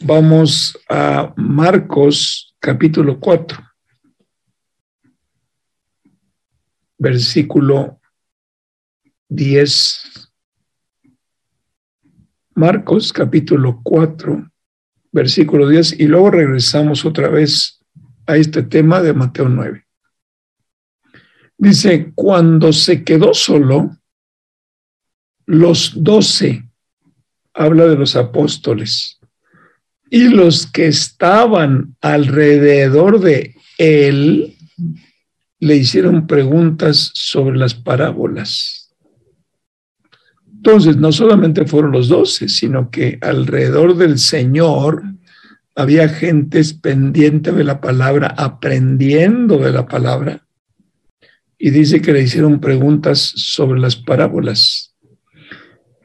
Vamos 0.01 0.79
a 0.89 1.35
Marcos 1.37 2.55
capítulo 2.61 3.19
4, 3.19 3.59
versículo 6.99 8.01
10. 9.29 10.31
Marcos 12.55 13.13
capítulo 13.13 13.81
4, 13.83 14.49
versículo 15.11 15.67
10, 15.67 15.99
y 15.99 16.07
luego 16.07 16.31
regresamos 16.31 17.05
otra 17.05 17.29
vez 17.29 17.85
a 18.27 18.37
este 18.37 18.63
tema 18.63 19.03
de 19.03 19.15
Mateo 19.15 19.49
9. 19.49 19.85
Dice, 21.57 22.13
cuando 22.15 22.73
se 22.73 23.03
quedó 23.03 23.35
solo, 23.35 23.97
los 25.45 26.05
doce, 26.05 26.71
habla 27.53 27.87
de 27.87 27.97
los 27.97 28.15
apóstoles, 28.15 29.18
y 30.11 30.29
los 30.29 30.67
que 30.67 30.87
estaban 30.87 31.97
alrededor 32.01 33.21
de 33.21 33.55
él 33.79 34.57
le 35.61 35.77
hicieron 35.77 36.27
preguntas 36.27 37.11
sobre 37.15 37.59
las 37.59 37.75
parábolas. 37.75 38.95
Entonces, 40.51 40.97
no 40.97 41.13
solamente 41.13 41.67
fueron 41.67 41.93
los 41.93 42.09
doce, 42.09 42.49
sino 42.49 42.91
que 42.91 43.19
alrededor 43.21 43.97
del 43.97 44.19
Señor 44.19 45.03
había 45.77 46.09
gentes 46.09 46.73
pendiente 46.73 47.53
de 47.53 47.65
la 47.65 47.81
palabra, 47.81 48.35
aprendiendo 48.37 49.59
de 49.59 49.73
la 49.73 49.87
palabra. 49.87 50.45
Y 51.59 51.71
dice 51.71 52.01
que 52.01 52.13
le 52.13 52.23
hicieron 52.23 52.61
preguntas 52.61 53.19
sobre 53.19 53.79
las 53.79 53.97
parábolas. 53.97 54.95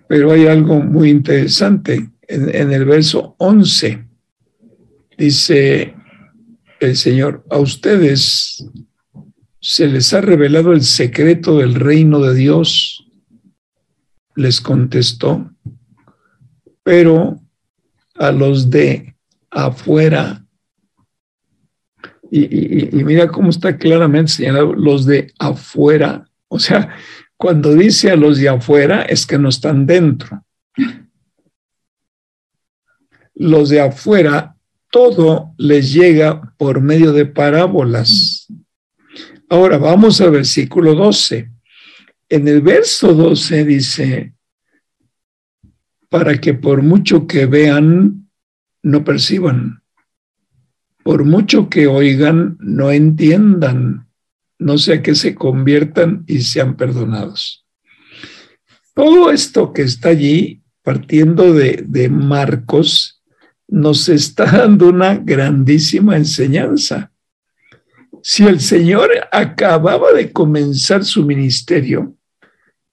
Pero 0.08 0.32
hay 0.32 0.46
algo 0.46 0.80
muy 0.80 1.10
interesante 1.10 2.13
en, 2.28 2.72
el 2.72 2.86
verso 2.86 3.36
11, 3.38 4.06
dice 5.18 5.96
el 6.80 6.96
Señor, 6.98 7.46
a 7.50 7.58
ustedes 7.58 8.66
se 9.60 9.88
les 9.88 10.14
ha 10.14 10.22
revelado 10.22 10.74
el 10.74 10.84
secreto 10.84 11.58
del 11.58 11.76
reino 11.76 12.20
de 12.20 12.34
Dios, 12.34 13.06
les 14.36 14.60
contestó, 14.60 15.52
pero 16.84 17.40
a 18.16 18.32
los 18.32 18.70
de 18.70 19.16
afuera, 19.50 20.46
y, 22.30 22.98
y, 23.00 23.04
mira 23.04 23.28
cómo 23.28 23.52
está 23.52 23.78
claramente 23.78 24.32
señalado, 24.32 24.74
los 24.74 25.06
de 25.06 25.32
afuera, 25.38 26.28
o 26.48 26.58
sea, 26.58 26.96
cuando 27.38 27.74
dice 27.76 28.10
a 28.10 28.16
los 28.16 28.40
de 28.40 28.50
afuera 28.50 29.04
es 29.04 29.28
que 29.28 29.38
no 29.38 29.50
están 29.50 29.86
dentro 29.86 30.44
los 33.36 33.70
de 33.70 33.82
afuera, 33.82 34.56
todo 34.92 35.54
les 35.58 35.92
llega 35.92 36.54
por 36.58 36.82
medio 36.82 37.14
de 37.14 37.26
parábolas. 37.26 38.48
Ahora 39.50 39.78
vamos 39.78 40.22
al 40.22 40.32
versículo 40.32 40.94
12. 40.94 41.52
En 42.30 42.48
el 42.48 42.62
verso 42.62 43.14
12 43.14 43.66
dice, 43.66 44.34
para 46.10 46.40
que 46.40 46.54
por 46.54 46.82
mucho 46.82 47.26
que 47.26 47.46
vean, 47.48 48.30
no 48.84 49.04
perciban, 49.04 49.84
por 51.04 51.26
mucho 51.26 51.70
que 51.70 51.88
oigan, 51.88 52.58
no 52.60 52.92
entiendan, 52.92 54.08
no 54.60 54.78
sea 54.78 55.02
que 55.02 55.16
se 55.16 55.36
conviertan 55.36 56.24
y 56.28 56.42
sean 56.42 56.76
perdonados. 56.76 57.66
Todo 58.94 59.32
esto 59.32 59.74
que 59.74 59.82
está 59.82 60.10
allí, 60.10 60.62
partiendo 60.82 61.54
de, 61.54 61.84
de 61.88 62.10
Marcos, 62.10 63.13
nos 63.74 64.08
está 64.08 64.46
dando 64.46 64.90
una 64.90 65.16
grandísima 65.16 66.16
enseñanza. 66.16 67.12
Si 68.22 68.46
el 68.46 68.60
Señor 68.60 69.10
acababa 69.32 70.14
de 70.14 70.32
comenzar 70.32 71.04
su 71.04 71.26
ministerio, 71.26 72.16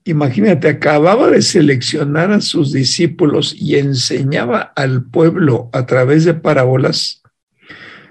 Imagínate, 0.05 0.67
acababa 0.67 1.29
de 1.29 1.43
seleccionar 1.43 2.33
a 2.33 2.41
sus 2.41 2.73
discípulos 2.73 3.55
y 3.55 3.77
enseñaba 3.77 4.73
al 4.75 5.05
pueblo 5.05 5.69
a 5.75 5.85
través 5.85 6.25
de 6.25 6.33
parábolas. 6.33 7.23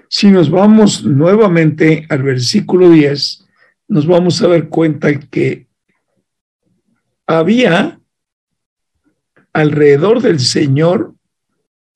Si 0.08 0.28
nos 0.28 0.50
vamos 0.50 1.04
nuevamente 1.04 2.06
al 2.08 2.22
versículo 2.22 2.88
10, 2.90 3.44
nos 3.88 4.06
vamos 4.06 4.40
a 4.40 4.48
dar 4.48 4.68
cuenta 4.68 5.18
que 5.18 5.66
había 7.26 8.00
alrededor 9.52 10.22
del 10.22 10.38
Señor 10.38 11.16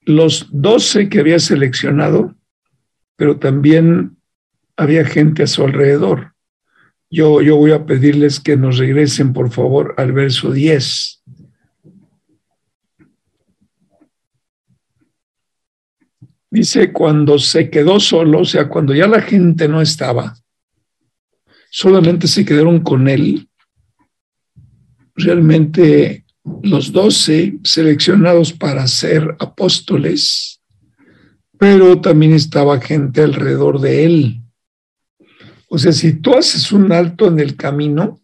los 0.04 0.49
doce 0.50 1.08
que 1.08 1.20
había 1.20 1.38
seleccionado, 1.38 2.34
pero 3.16 3.38
también 3.38 4.16
había 4.76 5.04
gente 5.04 5.42
a 5.42 5.46
su 5.46 5.64
alrededor. 5.64 6.34
Yo, 7.11 7.40
yo 7.42 7.56
voy 7.56 7.73
a 7.73 7.87
pedirles 7.87 8.40
que 8.40 8.56
nos 8.56 8.78
regresen, 8.78 9.32
por 9.32 9.50
favor, 9.50 9.94
al 9.99 10.12
verso 10.12 10.50
10. 10.50 11.23
Dice, 16.50 16.92
cuando 16.92 17.38
se 17.38 17.68
quedó 17.68 17.99
solo, 17.99 18.40
o 18.40 18.44
sea, 18.44 18.68
cuando 18.68 18.94
ya 18.94 19.08
la 19.08 19.20
gente 19.20 19.66
no 19.66 19.80
estaba, 19.80 20.37
solamente 21.70 22.28
se 22.28 22.44
quedaron 22.44 22.80
con 22.80 23.08
él. 23.08 23.49
Realmente 25.16 26.24
los 26.62 26.92
doce 26.92 27.58
seleccionados 27.64 28.52
para 28.52 28.86
ser 28.86 29.36
apóstoles, 29.38 30.60
pero 31.58 32.00
también 32.00 32.34
estaba 32.34 32.80
gente 32.80 33.22
alrededor 33.22 33.80
de 33.80 34.04
él. 34.04 34.40
O 35.68 35.78
sea, 35.78 35.92
si 35.92 36.12
tú 36.14 36.34
haces 36.34 36.70
un 36.72 36.92
alto 36.92 37.26
en 37.26 37.40
el 37.40 37.56
camino, 37.56 38.20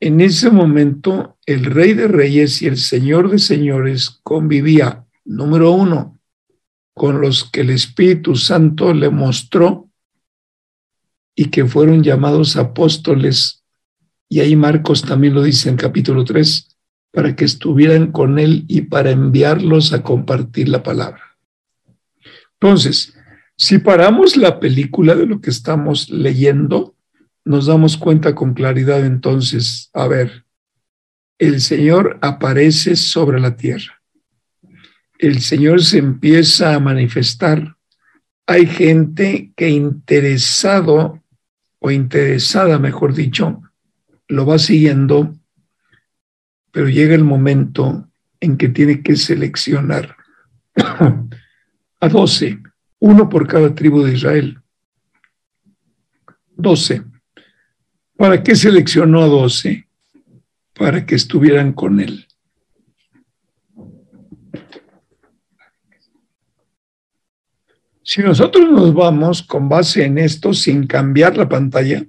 en 0.00 0.20
ese 0.20 0.50
momento 0.50 1.38
el 1.46 1.64
rey 1.64 1.94
de 1.94 2.08
reyes 2.08 2.62
y 2.62 2.66
el 2.66 2.76
señor 2.76 3.30
de 3.30 3.38
señores 3.38 4.20
convivía, 4.22 5.06
número 5.24 5.72
uno, 5.72 6.18
con 6.94 7.20
los 7.20 7.44
que 7.50 7.60
el 7.60 7.70
Espíritu 7.70 8.36
Santo 8.36 8.92
le 8.92 9.10
mostró 9.10 9.88
y 11.34 11.46
que 11.46 11.64
fueron 11.64 12.02
llamados 12.02 12.56
apóstoles. 12.56 13.57
Y 14.28 14.40
ahí 14.40 14.56
Marcos 14.56 15.02
también 15.02 15.34
lo 15.34 15.42
dice 15.42 15.68
en 15.68 15.76
capítulo 15.76 16.24
3, 16.24 16.76
para 17.12 17.34
que 17.34 17.44
estuvieran 17.44 18.12
con 18.12 18.38
él 18.38 18.64
y 18.68 18.82
para 18.82 19.10
enviarlos 19.10 19.92
a 19.92 20.02
compartir 20.02 20.68
la 20.68 20.82
palabra. 20.82 21.22
Entonces, 22.60 23.14
si 23.56 23.78
paramos 23.78 24.36
la 24.36 24.60
película 24.60 25.14
de 25.14 25.26
lo 25.26 25.40
que 25.40 25.50
estamos 25.50 26.10
leyendo, 26.10 26.94
nos 27.44 27.66
damos 27.66 27.96
cuenta 27.96 28.34
con 28.34 28.52
claridad 28.52 29.04
entonces, 29.04 29.90
a 29.94 30.06
ver, 30.06 30.44
el 31.38 31.60
Señor 31.60 32.18
aparece 32.20 32.96
sobre 32.96 33.40
la 33.40 33.56
tierra. 33.56 34.02
El 35.18 35.40
Señor 35.40 35.82
se 35.82 35.98
empieza 35.98 36.74
a 36.74 36.80
manifestar. 36.80 37.76
Hay 38.46 38.66
gente 38.66 39.52
que 39.56 39.68
interesado 39.68 41.22
o 41.78 41.90
interesada, 41.90 42.78
mejor 42.78 43.14
dicho, 43.14 43.62
lo 44.28 44.46
va 44.46 44.58
siguiendo, 44.58 45.34
pero 46.70 46.88
llega 46.88 47.14
el 47.14 47.24
momento 47.24 48.08
en 48.40 48.56
que 48.56 48.68
tiene 48.68 49.02
que 49.02 49.16
seleccionar 49.16 50.16
a 52.00 52.08
doce 52.08 52.60
uno 53.00 53.28
por 53.28 53.46
cada 53.46 53.74
tribu 53.74 54.02
de 54.02 54.14
Israel. 54.14 54.60
Doce. 56.56 57.04
¿Para 58.16 58.42
qué 58.42 58.56
seleccionó 58.56 59.22
a 59.22 59.26
doce? 59.26 59.88
Para 60.74 61.06
que 61.06 61.14
estuvieran 61.14 61.72
con 61.72 62.00
él. 62.00 62.26
Si 68.02 68.22
nosotros 68.22 68.70
nos 68.70 68.94
vamos 68.94 69.42
con 69.42 69.68
base 69.68 70.04
en 70.04 70.18
esto, 70.18 70.54
sin 70.54 70.86
cambiar 70.86 71.36
la 71.36 71.48
pantalla, 71.48 72.04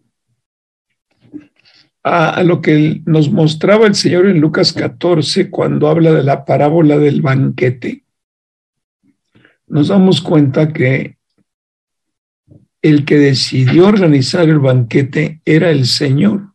a, 2.09 2.43
lo 2.43 2.61
que 2.61 3.01
nos 3.05 3.31
mostraba 3.31 3.85
el 3.87 3.95
Señor 3.95 4.25
en 4.25 4.39
Lucas 4.39 4.73
14 4.73 5.49
cuando 5.49 5.87
habla 5.87 6.11
de 6.11 6.23
la 6.23 6.45
parábola 6.45 6.97
del 6.97 7.21
banquete, 7.21 8.03
nos 9.67 9.89
damos 9.89 10.21
cuenta 10.21 10.73
que 10.73 11.17
el 12.81 13.05
que 13.05 13.17
decidió 13.17 13.87
organizar 13.87 14.49
el 14.49 14.59
banquete 14.59 15.41
era 15.45 15.69
el 15.69 15.85
Señor. 15.85 16.53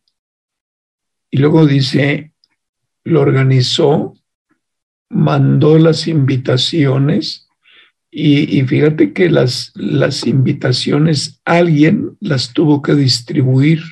Y 1.30 1.38
luego 1.38 1.66
dice, 1.66 2.32
lo 3.04 3.20
organizó, 3.20 4.14
mandó 5.10 5.78
las 5.78 6.08
invitaciones 6.08 7.48
y, 8.10 8.58
y, 8.58 8.64
fíjate 8.64 9.12
que 9.12 9.28
las, 9.28 9.72
las 9.74 10.24
invitaciones 10.24 11.40
alguien 11.44 12.16
las 12.20 12.52
tuvo 12.52 12.80
que 12.80 12.94
distribuir. 12.94 13.82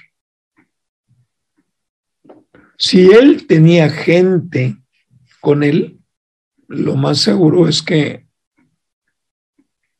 Si 2.77 3.11
él 3.11 3.47
tenía 3.47 3.91
gente 3.91 4.77
con 5.41 5.63
él, 5.63 5.99
lo 6.69 6.97
más 6.97 7.19
seguro 7.19 7.69
es 7.69 7.83
que 7.83 8.27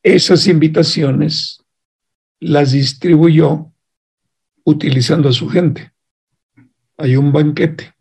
esas 0.03 0.47
invitaciones 0.47 1.63
las 2.41 2.73
distribuyó 2.73 3.73
utilizando 4.65 5.29
a 5.29 5.33
su 5.33 5.49
gente. 5.49 5.93
Hay 6.97 7.17
un 7.17 7.33
banquete. 7.33 7.95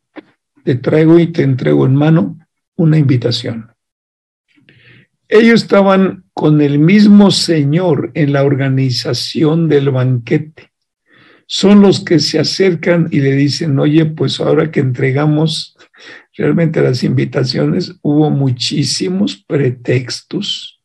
Te 0.63 0.75
traigo 0.75 1.19
y 1.19 1.27
te 1.27 1.43
entrego 1.43 1.85
en 1.85 1.95
mano 1.95 2.39
una 2.75 2.97
invitación. 2.97 3.71
Ellos 5.27 5.63
estaban 5.63 6.25
con 6.33 6.61
el 6.61 6.79
mismo 6.79 7.31
Señor 7.31 8.11
en 8.15 8.33
la 8.33 8.43
organización 8.43 9.69
del 9.69 9.89
banquete. 9.89 10.70
Son 11.53 11.81
los 11.81 11.99
que 11.99 12.19
se 12.19 12.39
acercan 12.39 13.09
y 13.11 13.19
le 13.19 13.33
dicen, 13.33 13.77
oye, 13.77 14.05
pues 14.05 14.39
ahora 14.39 14.71
que 14.71 14.79
entregamos 14.79 15.75
realmente 16.37 16.81
las 16.81 17.03
invitaciones, 17.03 17.93
hubo 18.01 18.29
muchísimos 18.29 19.35
pretextos 19.35 20.81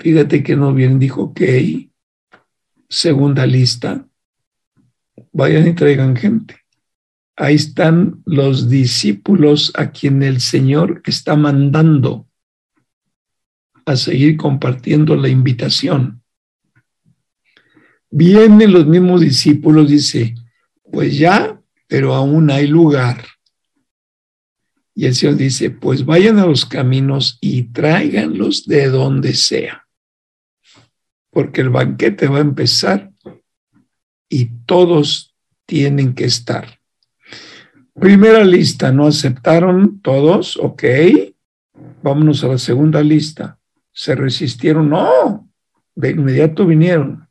Fíjate 0.00 0.42
que 0.42 0.56
no 0.56 0.72
bien 0.72 0.98
dijo, 0.98 1.24
ok, 1.24 1.42
segunda 2.88 3.44
lista, 3.46 4.08
vayan 5.30 5.68
y 5.68 5.74
traigan 5.74 6.16
gente. 6.16 6.56
Ahí 7.36 7.56
están 7.56 8.22
los 8.24 8.70
discípulos 8.70 9.72
a 9.76 9.90
quien 9.90 10.22
el 10.22 10.40
Señor 10.40 11.02
está 11.04 11.36
mandando 11.36 12.26
a 13.84 13.94
seguir 13.94 14.38
compartiendo 14.38 15.14
la 15.16 15.28
invitación. 15.28 16.19
Vienen 18.10 18.72
los 18.72 18.86
mismos 18.86 19.20
discípulos, 19.20 19.88
dice, 19.88 20.34
pues 20.90 21.16
ya, 21.16 21.60
pero 21.86 22.14
aún 22.14 22.50
hay 22.50 22.66
lugar. 22.66 23.24
Y 24.94 25.06
el 25.06 25.14
Señor 25.14 25.36
dice, 25.36 25.70
pues 25.70 26.04
vayan 26.04 26.38
a 26.38 26.46
los 26.46 26.66
caminos 26.66 27.38
y 27.40 27.64
tráiganlos 27.64 28.66
de 28.66 28.88
donde 28.88 29.34
sea 29.34 29.86
porque 31.30 31.60
el 31.60 31.70
banquete 31.70 32.28
va 32.28 32.38
a 32.38 32.42
empezar 32.42 33.12
y 34.28 34.46
todos 34.66 35.34
tienen 35.66 36.14
que 36.14 36.24
estar. 36.24 36.80
Primera 37.94 38.44
lista, 38.44 38.92
no 38.92 39.06
aceptaron 39.06 40.00
todos, 40.00 40.56
ok. 40.56 40.84
Vámonos 42.02 42.44
a 42.44 42.48
la 42.48 42.58
segunda 42.58 43.02
lista. 43.02 43.58
Se 43.92 44.14
resistieron, 44.14 44.90
no. 44.90 45.48
De 45.94 46.10
inmediato 46.10 46.66
vinieron. 46.66 47.28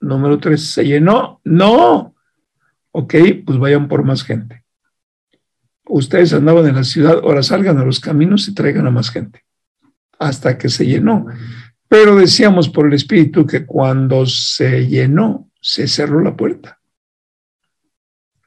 Número 0.00 0.38
tres, 0.38 0.70
se 0.70 0.84
llenó, 0.84 1.40
no. 1.44 2.14
Ok, 2.92 3.14
pues 3.44 3.58
vayan 3.58 3.88
por 3.88 4.04
más 4.04 4.22
gente. 4.22 4.64
Ustedes 5.86 6.32
andaban 6.32 6.66
en 6.66 6.76
la 6.76 6.84
ciudad, 6.84 7.20
ahora 7.22 7.42
salgan 7.42 7.78
a 7.78 7.84
los 7.84 8.00
caminos 8.00 8.46
y 8.48 8.54
traigan 8.54 8.86
a 8.86 8.90
más 8.90 9.10
gente. 9.10 9.44
Hasta 10.18 10.58
que 10.58 10.68
se 10.68 10.86
llenó. 10.86 11.26
Pero 11.88 12.16
decíamos 12.16 12.68
por 12.68 12.86
el 12.86 12.92
Espíritu 12.92 13.46
que 13.46 13.64
cuando 13.64 14.26
se 14.26 14.86
llenó, 14.86 15.50
se 15.60 15.88
cerró 15.88 16.20
la 16.20 16.36
puerta. 16.36 16.78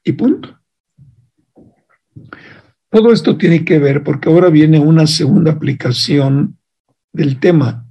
Y 0.04 0.14
punto. 0.14 0.60
Todo 2.90 3.14
esto 3.14 3.38
tiene 3.38 3.64
que 3.64 3.80
ver 3.80 4.04
porque 4.04 4.30
ahora 4.30 4.50
viene 4.50 4.80
una 4.80 5.08
segunda 5.08 5.52
aplicación 5.52 6.58
del 7.14 7.40
tema. 7.40 7.88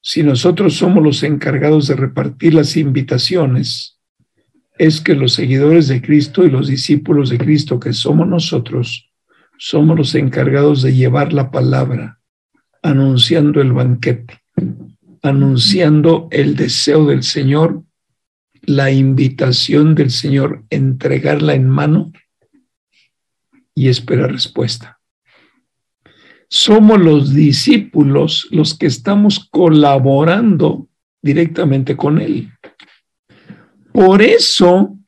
Si 0.00 0.22
nosotros 0.22 0.76
somos 0.76 1.02
los 1.02 1.22
encargados 1.22 1.88
de 1.88 1.96
repartir 1.96 2.54
las 2.54 2.76
invitaciones, 2.76 3.98
es 4.78 5.00
que 5.00 5.14
los 5.14 5.34
seguidores 5.34 5.88
de 5.88 6.00
Cristo 6.00 6.44
y 6.44 6.50
los 6.50 6.68
discípulos 6.68 7.30
de 7.30 7.38
Cristo 7.38 7.80
que 7.80 7.92
somos 7.92 8.28
nosotros, 8.28 9.10
somos 9.58 9.96
los 9.96 10.14
encargados 10.14 10.82
de 10.82 10.94
llevar 10.94 11.32
la 11.32 11.50
palabra, 11.50 12.20
anunciando 12.82 13.60
el 13.60 13.72
banquete 13.72 14.40
anunciando 15.22 16.28
el 16.30 16.56
deseo 16.56 17.06
del 17.06 17.22
Señor, 17.22 17.82
la 18.62 18.90
invitación 18.90 19.94
del 19.94 20.10
Señor, 20.10 20.64
entregarla 20.70 21.54
en 21.54 21.68
mano 21.68 22.12
y 23.74 23.88
espera 23.88 24.26
respuesta. 24.26 24.97
Somos 26.48 27.00
los 27.00 27.34
discípulos 27.34 28.48
los 28.50 28.76
que 28.76 28.86
estamos 28.86 29.48
colaborando 29.50 30.88
directamente 31.20 31.96
con 31.96 32.20
Él. 32.20 32.50
Por 33.92 34.22
eso 34.22 34.98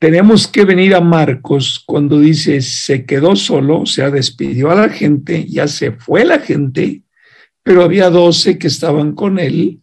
tenemos 0.00 0.48
que 0.48 0.64
venir 0.64 0.94
a 0.94 1.00
Marcos 1.02 1.82
cuando 1.84 2.18
dice 2.18 2.62
se 2.62 3.04
quedó 3.04 3.36
solo, 3.36 3.80
o 3.80 3.86
sea, 3.86 4.10
despidió 4.10 4.70
a 4.70 4.74
la 4.74 4.88
gente, 4.88 5.46
ya 5.46 5.68
se 5.68 5.92
fue 5.92 6.24
la 6.24 6.38
gente, 6.38 7.02
pero 7.62 7.82
había 7.82 8.08
doce 8.08 8.58
que 8.58 8.66
estaban 8.66 9.14
con 9.14 9.38
él. 9.38 9.80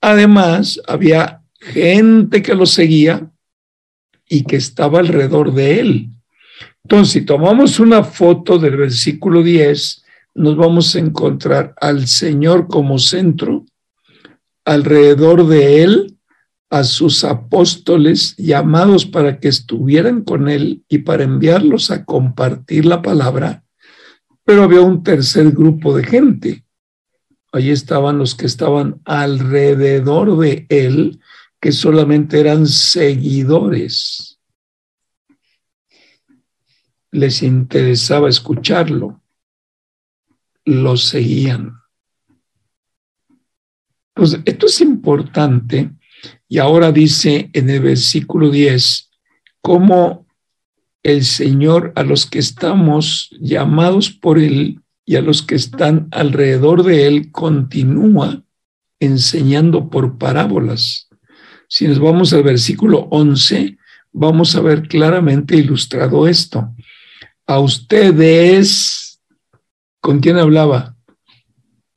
Además, 0.00 0.80
había 0.86 1.42
gente 1.58 2.40
que 2.40 2.54
lo 2.54 2.64
seguía 2.64 3.30
y 4.28 4.44
que 4.44 4.56
estaba 4.56 5.00
alrededor 5.00 5.52
de 5.52 5.80
él. 5.80 6.08
Entonces, 6.82 7.12
si 7.12 7.20
tomamos 7.22 7.78
una 7.80 8.02
foto 8.02 8.58
del 8.58 8.76
versículo 8.76 9.42
10, 9.42 10.03
nos 10.34 10.56
vamos 10.56 10.94
a 10.94 10.98
encontrar 10.98 11.74
al 11.80 12.06
Señor 12.06 12.66
como 12.66 12.98
centro, 12.98 13.64
alrededor 14.64 15.46
de 15.46 15.82
él 15.82 16.18
a 16.70 16.82
sus 16.82 17.22
apóstoles 17.22 18.34
llamados 18.36 19.06
para 19.06 19.38
que 19.38 19.48
estuvieran 19.48 20.22
con 20.22 20.48
él 20.48 20.84
y 20.88 20.98
para 20.98 21.22
enviarlos 21.22 21.90
a 21.90 22.04
compartir 22.04 22.84
la 22.84 23.00
palabra, 23.00 23.64
pero 24.44 24.64
había 24.64 24.80
un 24.80 25.02
tercer 25.04 25.52
grupo 25.52 25.96
de 25.96 26.04
gente. 26.04 26.64
Allí 27.52 27.70
estaban 27.70 28.18
los 28.18 28.34
que 28.34 28.46
estaban 28.46 29.00
alrededor 29.04 30.36
de 30.38 30.66
él, 30.68 31.20
que 31.60 31.70
solamente 31.70 32.40
eran 32.40 32.66
seguidores. 32.66 34.40
Les 37.12 37.44
interesaba 37.44 38.28
escucharlo, 38.28 39.22
lo 40.64 40.96
seguían. 40.96 41.74
Pues 44.14 44.38
esto 44.44 44.66
es 44.66 44.80
importante 44.80 45.90
y 46.48 46.58
ahora 46.58 46.92
dice 46.92 47.50
en 47.52 47.68
el 47.68 47.80
versículo 47.80 48.50
10, 48.50 49.10
cómo 49.60 50.26
el 51.02 51.24
Señor 51.24 51.92
a 51.96 52.02
los 52.02 52.26
que 52.26 52.38
estamos 52.38 53.30
llamados 53.40 54.10
por 54.10 54.38
Él 54.38 54.80
y 55.04 55.16
a 55.16 55.20
los 55.20 55.42
que 55.42 55.54
están 55.54 56.08
alrededor 56.12 56.82
de 56.82 57.06
Él 57.06 57.30
continúa 57.30 58.42
enseñando 59.00 59.90
por 59.90 60.16
parábolas. 60.18 61.08
Si 61.68 61.86
nos 61.86 61.98
vamos 61.98 62.32
al 62.32 62.42
versículo 62.42 63.08
11, 63.10 63.76
vamos 64.12 64.54
a 64.54 64.60
ver 64.60 64.88
claramente 64.88 65.56
ilustrado 65.56 66.26
esto. 66.26 66.74
A 67.46 67.58
ustedes, 67.58 69.03
¿con 70.04 70.20
quién 70.20 70.36
hablaba? 70.36 70.96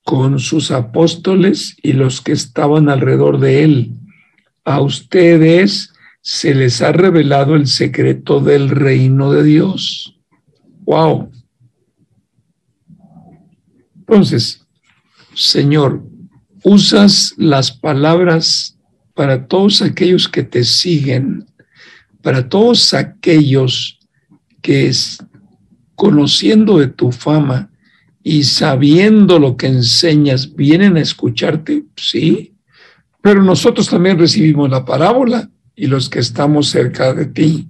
Con 0.05 0.39
sus 0.39 0.71
apóstoles 0.71 1.75
y 1.83 1.91
los 1.91 2.21
que 2.21 2.31
estaban 2.31 2.87
alrededor 2.87 3.37
de 3.37 3.65
él 3.65 3.91
a 4.63 4.79
ustedes 4.79 5.91
se 6.21 6.55
les 6.55 6.81
ha 6.81 6.93
revelado 6.93 7.55
el 7.55 7.67
secreto 7.67 8.39
del 8.39 8.69
reino 8.69 9.33
de 9.33 9.43
Dios. 9.43 10.17
¡Wow! 10.85 11.29
Entonces, 13.97 14.65
Señor, 15.35 16.01
usas 16.63 17.33
las 17.35 17.73
palabras 17.73 18.79
para 19.15 19.47
todos 19.47 19.81
aquellos 19.81 20.29
que 20.29 20.43
te 20.43 20.63
siguen, 20.63 21.45
para 22.21 22.47
todos 22.47 22.93
aquellos 22.93 23.99
que 24.61 24.87
es, 24.87 25.17
conociendo 25.95 26.77
de 26.77 26.87
tu 26.87 27.11
fama 27.11 27.69
y 28.29 28.43
sabiendo 28.43 29.39
lo 29.39 29.55
que 29.55 29.67
enseñas, 29.67 30.53
vienen 30.53 30.97
a 30.97 30.99
escucharte, 30.99 31.85
sí, 31.95 32.57
pero 33.21 33.41
nosotros 33.41 33.87
también 33.87 34.19
recibimos 34.19 34.69
la 34.69 34.83
parábola 34.83 35.49
y 35.73 35.87
los 35.87 36.09
que 36.09 36.19
estamos 36.19 36.67
cerca 36.67 37.13
de 37.13 37.27
ti. 37.27 37.69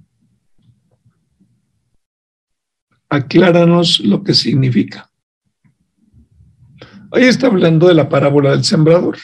Acláranos 3.08 4.00
lo 4.00 4.24
que 4.24 4.34
significa. 4.34 5.08
Ahí 7.12 7.26
está 7.26 7.46
hablando 7.46 7.86
de 7.86 7.94
la 7.94 8.08
parábola 8.08 8.50
del 8.50 8.64
sembrador. 8.64 9.16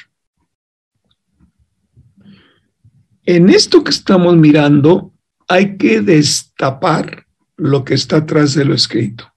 En 3.24 3.50
esto 3.50 3.82
que 3.82 3.90
estamos 3.90 4.36
mirando, 4.36 5.12
hay 5.48 5.76
que 5.78 6.00
destapar 6.00 7.26
lo 7.56 7.84
que 7.84 7.94
está 7.94 8.18
atrás 8.18 8.54
de 8.54 8.64
lo 8.64 8.74
escrito. 8.74 9.33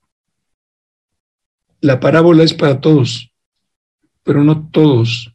La 1.82 2.00
parábola 2.00 2.44
es 2.44 2.54
para 2.54 2.82
todos, 2.82 3.32
pero 4.24 4.44
no 4.44 4.70
todos 4.70 5.34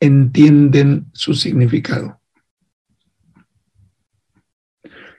entienden 0.00 1.10
su 1.12 1.34
significado. 1.34 2.20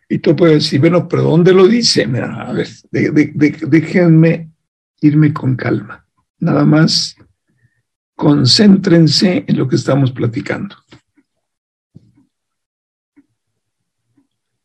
Y 0.09 0.19
tú 0.19 0.35
puedes 0.35 0.63
decir, 0.63 0.81
bueno, 0.81 1.07
pero 1.07 1.23
¿dónde 1.23 1.53
lo 1.53 1.67
dice? 1.67 2.03
a 2.03 2.51
ver, 2.51 2.67
déjenme 2.91 4.51
irme 5.01 5.33
con 5.33 5.55
calma. 5.55 6.05
Nada 6.39 6.65
más 6.65 7.15
concéntrense 8.15 9.45
en 9.47 9.57
lo 9.57 9.67
que 9.67 9.75
estamos 9.75 10.11
platicando. 10.11 10.75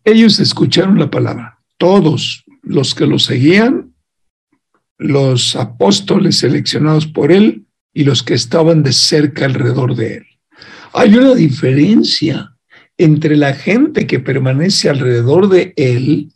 Ellos 0.05 0.39
escucharon 0.39 0.99
la 0.99 1.11
palabra, 1.11 1.59
todos 1.79 2.45
los 2.63 2.95
que 2.95 3.07
lo 3.07 3.19
seguían, 3.19 3.95
los 4.99 5.57
apóstoles 5.57 6.39
seleccionados 6.39 7.07
por 7.07 7.33
él, 7.33 7.67
y 7.97 8.05
los 8.05 8.23
que 8.23 8.35
estaban 8.35 8.83
de 8.83 8.93
cerca 8.93 9.47
alrededor 9.47 9.97
de 9.97 10.17
él. 10.17 10.27
Hay 10.93 11.15
una 11.15 11.35
diferencia 11.35 12.55
entre 12.99 13.37
la 13.37 13.55
gente 13.55 14.07
que 14.07 14.21
permanece 14.21 14.91
alrededor 14.91 15.49
de 15.49 15.73
él 15.79 16.31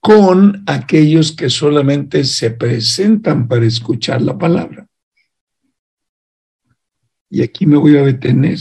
con 0.00 0.62
aquellos 0.66 1.32
que 1.32 1.48
solamente 1.48 2.24
se 2.24 2.50
presentan 2.50 3.48
para 3.48 3.64
escuchar 3.64 4.20
la 4.20 4.36
palabra. 4.36 4.86
Y 7.30 7.40
aquí 7.40 7.64
me 7.64 7.78
voy 7.78 7.96
a 7.96 8.02
detener. 8.02 8.58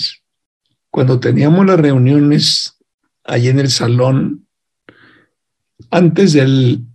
Cuando 0.89 1.19
teníamos 1.19 1.65
las 1.65 1.81
reuniones 1.81 2.77
allí 3.25 3.49
en 3.49 3.59
el 3.59 3.69
salón, 3.69 4.47
antes 5.91 6.31
del 6.31 6.85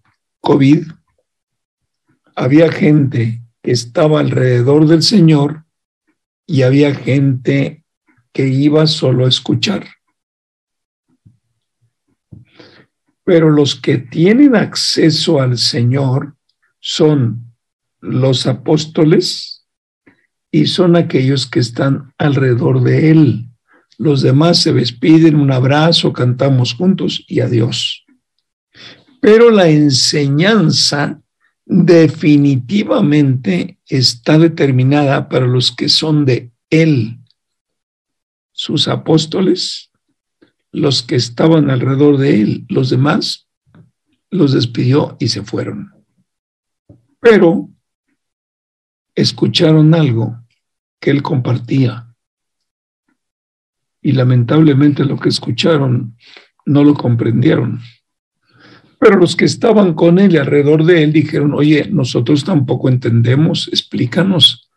COVID, 0.40 0.86
había 2.34 2.70
gente 2.70 3.42
que 3.62 3.70
estaba 3.70 4.20
alrededor 4.20 4.86
del 4.86 5.02
Señor 5.02 5.64
y 6.46 6.62
había 6.62 6.94
gente 6.94 7.84
que 8.32 8.48
iba 8.48 8.86
solo 8.86 9.26
a 9.26 9.28
escuchar. 9.28 9.86
Pero 13.24 13.50
los 13.50 13.76
que 13.76 13.98
tienen 13.98 14.56
acceso 14.56 15.40
al 15.40 15.58
Señor 15.58 16.34
son 16.80 17.54
los 18.00 18.46
apóstoles 18.46 19.66
y 20.50 20.66
son 20.66 20.96
aquellos 20.96 21.46
que 21.46 21.60
están 21.60 22.12
alrededor 22.18 22.82
de 22.82 23.10
Él. 23.10 23.48
Los 23.96 24.22
demás 24.22 24.60
se 24.60 24.72
despiden, 24.72 25.36
un 25.36 25.52
abrazo, 25.52 26.12
cantamos 26.12 26.74
juntos 26.74 27.24
y 27.28 27.40
adiós. 27.40 28.04
Pero 29.20 29.50
la 29.50 29.68
enseñanza 29.68 31.21
definitivamente 31.72 33.78
está 33.88 34.38
determinada 34.38 35.28
para 35.28 35.46
los 35.46 35.72
que 35.72 35.88
son 35.88 36.24
de 36.24 36.52
Él, 36.70 37.18
sus 38.52 38.86
apóstoles, 38.88 39.90
los 40.70 41.02
que 41.02 41.16
estaban 41.16 41.70
alrededor 41.70 42.18
de 42.18 42.42
Él, 42.42 42.66
los 42.68 42.90
demás, 42.90 43.48
los 44.30 44.52
despidió 44.52 45.16
y 45.18 45.28
se 45.28 45.42
fueron. 45.42 45.92
Pero 47.20 47.68
escucharon 49.14 49.94
algo 49.94 50.38
que 51.00 51.10
Él 51.10 51.22
compartía. 51.22 52.14
Y 54.00 54.12
lamentablemente 54.12 55.04
lo 55.04 55.18
que 55.18 55.28
escucharon 55.28 56.16
no 56.66 56.84
lo 56.84 56.94
comprendieron. 56.94 57.80
Pero 59.02 59.16
los 59.16 59.34
que 59.34 59.46
estaban 59.46 59.94
con 59.94 60.20
él 60.20 60.38
alrededor 60.38 60.84
de 60.84 61.02
él 61.02 61.12
dijeron, 61.12 61.54
oye, 61.54 61.88
nosotros 61.90 62.44
tampoco 62.44 62.88
entendemos, 62.88 63.66
explícanos 63.66 64.70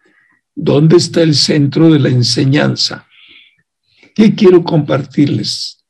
dónde 0.56 0.98
está 0.98 1.22
el 1.22 1.36
centro 1.36 1.94
de 1.94 2.00
la 2.00 2.10
enseñanza. 2.10 3.08
¿Qué 4.16 4.34
quiero 4.34 4.64
compartirles? 4.64 5.86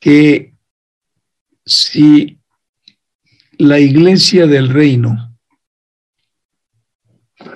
Que 0.00 0.56
si 1.64 2.40
la 3.58 3.78
iglesia 3.78 4.48
del 4.48 4.68
reino 4.68 5.38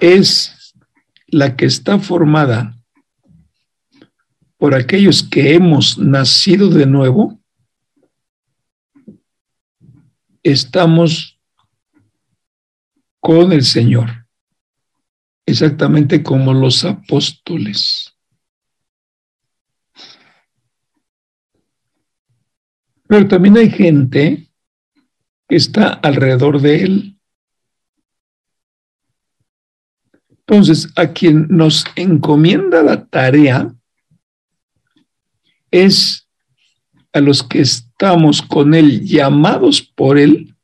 es 0.01 0.73
la 1.27 1.57
que 1.57 1.67
está 1.67 1.99
formada 1.99 2.79
por 4.57 4.73
aquellos 4.77 5.25
que 5.25 5.55
hemos 5.55 5.99
nacido 5.99 6.69
de 6.69 6.87
nuevo, 6.87 7.40
estamos 10.43 11.39
con 13.21 13.53
el 13.53 13.65
Señor, 13.65 14.27
exactamente 15.47 16.23
como 16.23 16.55
los 16.55 16.85
apóstoles. 16.85 18.15
Pero 23.07 23.27
también 23.27 23.57
hay 23.57 23.71
gente 23.71 24.49
que 25.49 25.57
está 25.57 25.95
alrededor 25.95 26.61
de 26.61 26.83
él. 26.85 27.21
Entonces, 30.31 30.89
a 30.97 31.09
quien 31.09 31.49
nos 31.49 31.85
encomienda 31.97 32.83
la 32.83 33.05
tarea 33.05 33.75
es 35.71 36.30
a 37.13 37.21
los 37.21 37.43
que 37.43 37.61
estamos 37.61 38.43
con 38.43 38.75
Él, 38.75 39.05
llamados 39.05 39.83
por 39.83 40.19
Él, 40.19 40.55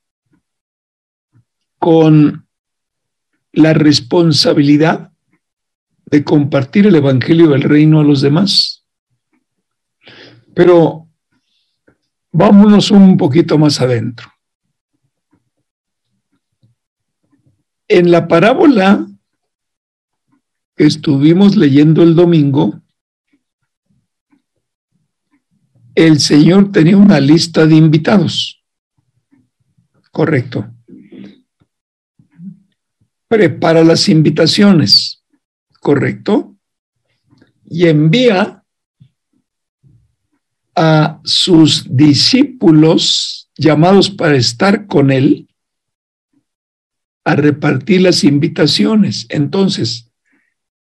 con 1.79 2.47
la 3.53 3.73
responsabilidad 3.73 5.13
de 6.07 6.23
compartir 6.23 6.87
el 6.87 6.95
Evangelio 6.95 7.49
del 7.49 7.63
Reino 7.63 8.01
a 8.01 8.05
los 8.05 8.21
demás. 8.21 8.85
Pero 10.55 11.09
vámonos 12.31 12.91
un 12.91 13.17
poquito 13.17 13.59
más 13.59 13.81
adentro. 13.81 14.31
En 17.89 18.11
la 18.11 18.29
parábola 18.29 19.07
que 20.77 20.85
estuvimos 20.85 21.57
leyendo 21.57 22.03
el 22.03 22.15
domingo, 22.15 22.81
el 25.97 26.21
Señor 26.21 26.71
tenía 26.71 26.97
una 26.99 27.19
lista 27.19 27.67
de 27.67 27.75
invitados. 27.75 28.63
Correcto. 30.13 30.71
Prepara 33.27 33.83
las 33.83 34.09
invitaciones. 34.09 35.25
Correcto. 35.81 36.55
Y 37.65 37.87
envía 37.87 38.63
a 40.77 41.21
sus 41.25 41.87
discípulos 41.89 43.51
llamados 43.57 44.11
para 44.11 44.37
estar 44.37 44.87
con 44.87 45.11
él 45.11 45.49
a 47.25 47.35
repartir 47.37 48.03
las 48.03 48.23
invitaciones. 48.23 49.25
Entonces, 49.31 50.13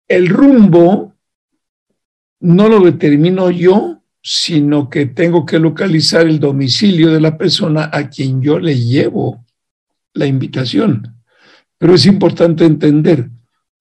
el 0.08 0.28
rumbo 0.28 1.14
no 2.38 2.68
lo 2.68 2.80
determino 2.80 3.50
yo, 3.50 3.95
sino 4.28 4.90
que 4.90 5.06
tengo 5.06 5.46
que 5.46 5.60
localizar 5.60 6.26
el 6.26 6.40
domicilio 6.40 7.12
de 7.12 7.20
la 7.20 7.38
persona 7.38 7.90
a 7.92 8.10
quien 8.10 8.42
yo 8.42 8.58
le 8.58 8.76
llevo 8.76 9.46
la 10.14 10.26
invitación. 10.26 11.22
Pero 11.78 11.94
es 11.94 12.06
importante 12.06 12.64
entender, 12.64 13.30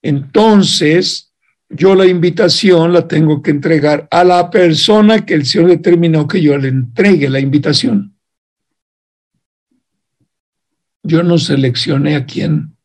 entonces 0.03 1.34
yo 1.67 1.95
la 1.95 2.05
invitación 2.05 2.93
la 2.93 3.08
tengo 3.08 3.41
que 3.41 3.49
entregar 3.49 4.08
a 4.12 4.23
la 4.23 4.51
persona 4.51 5.25
que 5.25 5.34
el 5.34 5.47
Señor 5.47 5.69
determinó 5.69 6.27
que 6.27 6.39
yo 6.39 6.55
le 6.60 6.67
entregue 6.67 7.27
la 7.27 7.39
invitación. 7.39 8.15
Yo 11.01 11.23
no 11.23 11.39
seleccioné 11.39 12.17
a 12.17 12.25
quién. 12.27 12.77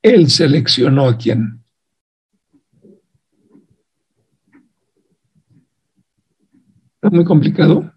Él 0.00 0.30
seleccionó 0.30 1.06
a 1.06 1.18
quién. 1.18 1.57
¿Está 7.08 7.16
muy 7.16 7.24
complicado? 7.24 7.90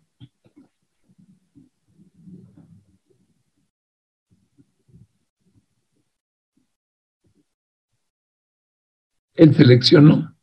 Él 9.33 9.53
seleccionó. 9.53 10.33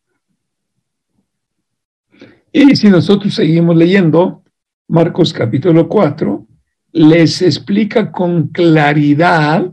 Y 2.53 2.77
si 2.77 2.91
nosotros 2.91 3.35
seguimos 3.35 3.75
leyendo 3.75 4.45
Marcos 4.87 5.33
capítulo 5.33 5.89
4, 5.89 6.47
les 6.93 7.41
explica 7.41 8.13
con 8.13 8.49
claridad. 8.49 9.73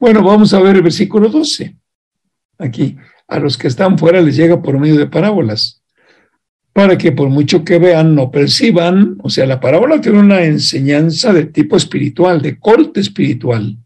Bueno, 0.00 0.24
vamos 0.24 0.52
a 0.52 0.58
ver 0.58 0.74
el 0.74 0.82
versículo 0.82 1.28
12. 1.28 1.78
Aquí, 2.58 2.96
a 3.28 3.38
los 3.38 3.56
que 3.56 3.68
están 3.68 3.96
fuera 3.96 4.20
les 4.20 4.34
llega 4.34 4.60
por 4.60 4.76
medio 4.76 4.98
de 4.98 5.06
parábolas 5.06 5.84
para 6.76 6.98
que 6.98 7.10
por 7.10 7.30
mucho 7.30 7.64
que 7.64 7.78
vean 7.78 8.14
no 8.14 8.30
perciban. 8.30 9.16
O 9.22 9.30
sea, 9.30 9.46
la 9.46 9.58
parábola 9.58 9.98
tiene 9.98 10.18
una 10.18 10.44
enseñanza 10.44 11.32
de 11.32 11.46
tipo 11.46 11.74
espiritual, 11.74 12.42
de 12.42 12.58
corte 12.58 13.00
espiritual. 13.00 13.78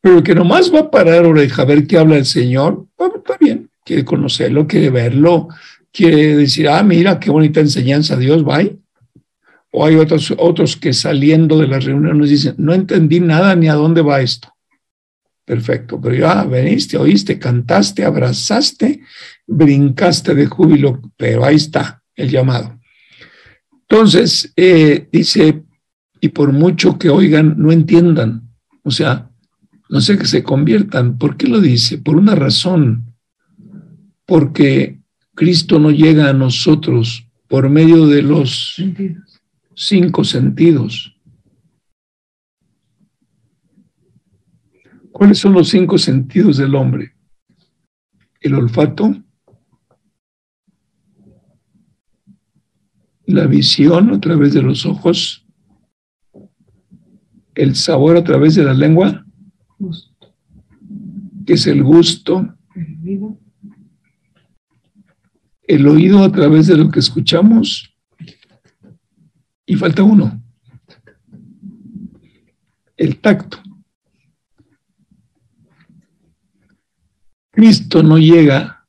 Pero 0.00 0.16
el 0.16 0.22
que 0.22 0.34
nomás 0.34 0.72
va 0.72 0.80
a 0.80 0.90
parar 0.90 1.26
oreja 1.26 1.60
a 1.60 1.66
ver 1.66 1.86
qué 1.86 1.98
habla 1.98 2.16
el 2.16 2.24
Señor, 2.24 2.86
está 3.16 3.36
bien, 3.38 3.68
quiere 3.84 4.06
conocerlo, 4.06 4.66
quiere 4.66 4.88
verlo, 4.88 5.48
quiere 5.92 6.38
decir, 6.38 6.70
ah, 6.70 6.82
mira, 6.82 7.20
qué 7.20 7.30
bonita 7.30 7.60
enseñanza, 7.60 8.16
Dios, 8.16 8.48
va. 8.48 8.62
O 9.72 9.84
hay 9.84 9.96
otros, 9.96 10.32
otros 10.38 10.74
que 10.78 10.94
saliendo 10.94 11.58
de 11.58 11.66
las 11.66 11.84
reuniones 11.84 12.30
dicen, 12.30 12.54
no 12.56 12.72
entendí 12.72 13.20
nada 13.20 13.54
ni 13.56 13.68
a 13.68 13.74
dónde 13.74 14.00
va 14.00 14.22
esto. 14.22 14.48
Perfecto, 15.44 16.00
pero 16.00 16.14
ya 16.14 16.44
veniste, 16.44 16.96
oíste, 16.96 17.38
cantaste, 17.38 18.06
abrazaste, 18.06 19.02
brincaste 19.46 20.34
de 20.34 20.46
júbilo, 20.46 21.02
pero 21.18 21.44
ahí 21.44 21.56
está, 21.56 22.02
el 22.16 22.30
llamado. 22.30 22.78
Entonces, 23.88 24.52
eh, 24.56 25.08
dice, 25.12 25.62
y 26.20 26.30
por 26.30 26.52
mucho 26.52 26.98
que 26.98 27.08
oigan, 27.08 27.54
no 27.58 27.70
entiendan. 27.70 28.50
O 28.82 28.90
sea, 28.90 29.30
no 29.88 30.00
sé 30.00 30.18
que 30.18 30.26
se 30.26 30.42
conviertan. 30.42 31.18
¿Por 31.18 31.36
qué 31.36 31.46
lo 31.46 31.60
dice? 31.60 31.98
Por 31.98 32.16
una 32.16 32.34
razón. 32.34 33.14
Porque 34.24 34.98
Cristo 35.34 35.78
no 35.78 35.90
llega 35.90 36.28
a 36.28 36.32
nosotros 36.32 37.28
por 37.46 37.68
medio 37.68 38.06
de 38.06 38.22
los 38.22 38.76
cinco 39.74 40.24
sentidos. 40.24 41.16
¿Cuáles 45.12 45.38
son 45.38 45.52
los 45.52 45.68
cinco 45.68 45.96
sentidos 45.96 46.56
del 46.56 46.74
hombre? 46.74 47.14
El 48.40 48.54
olfato, 48.54 49.16
la 53.26 53.46
visión 53.46 54.10
a 54.10 54.20
través 54.20 54.54
de 54.54 54.62
los 54.62 54.86
ojos, 54.86 55.44
el 57.54 57.74
sabor 57.74 58.16
a 58.16 58.24
través 58.24 58.54
de 58.54 58.64
la 58.64 58.74
lengua, 58.74 59.26
que 61.44 61.54
es 61.54 61.66
el 61.66 61.82
gusto, 61.82 62.56
el 65.62 65.86
oído 65.88 66.22
a 66.22 66.30
través 66.30 66.68
de 66.68 66.76
lo 66.76 66.90
que 66.90 67.00
escuchamos, 67.00 67.92
y 69.66 69.74
falta 69.74 70.04
uno, 70.04 70.40
el 72.96 73.18
tacto. 73.18 73.58
Cristo 77.50 78.02
no 78.02 78.18
llega 78.18 78.86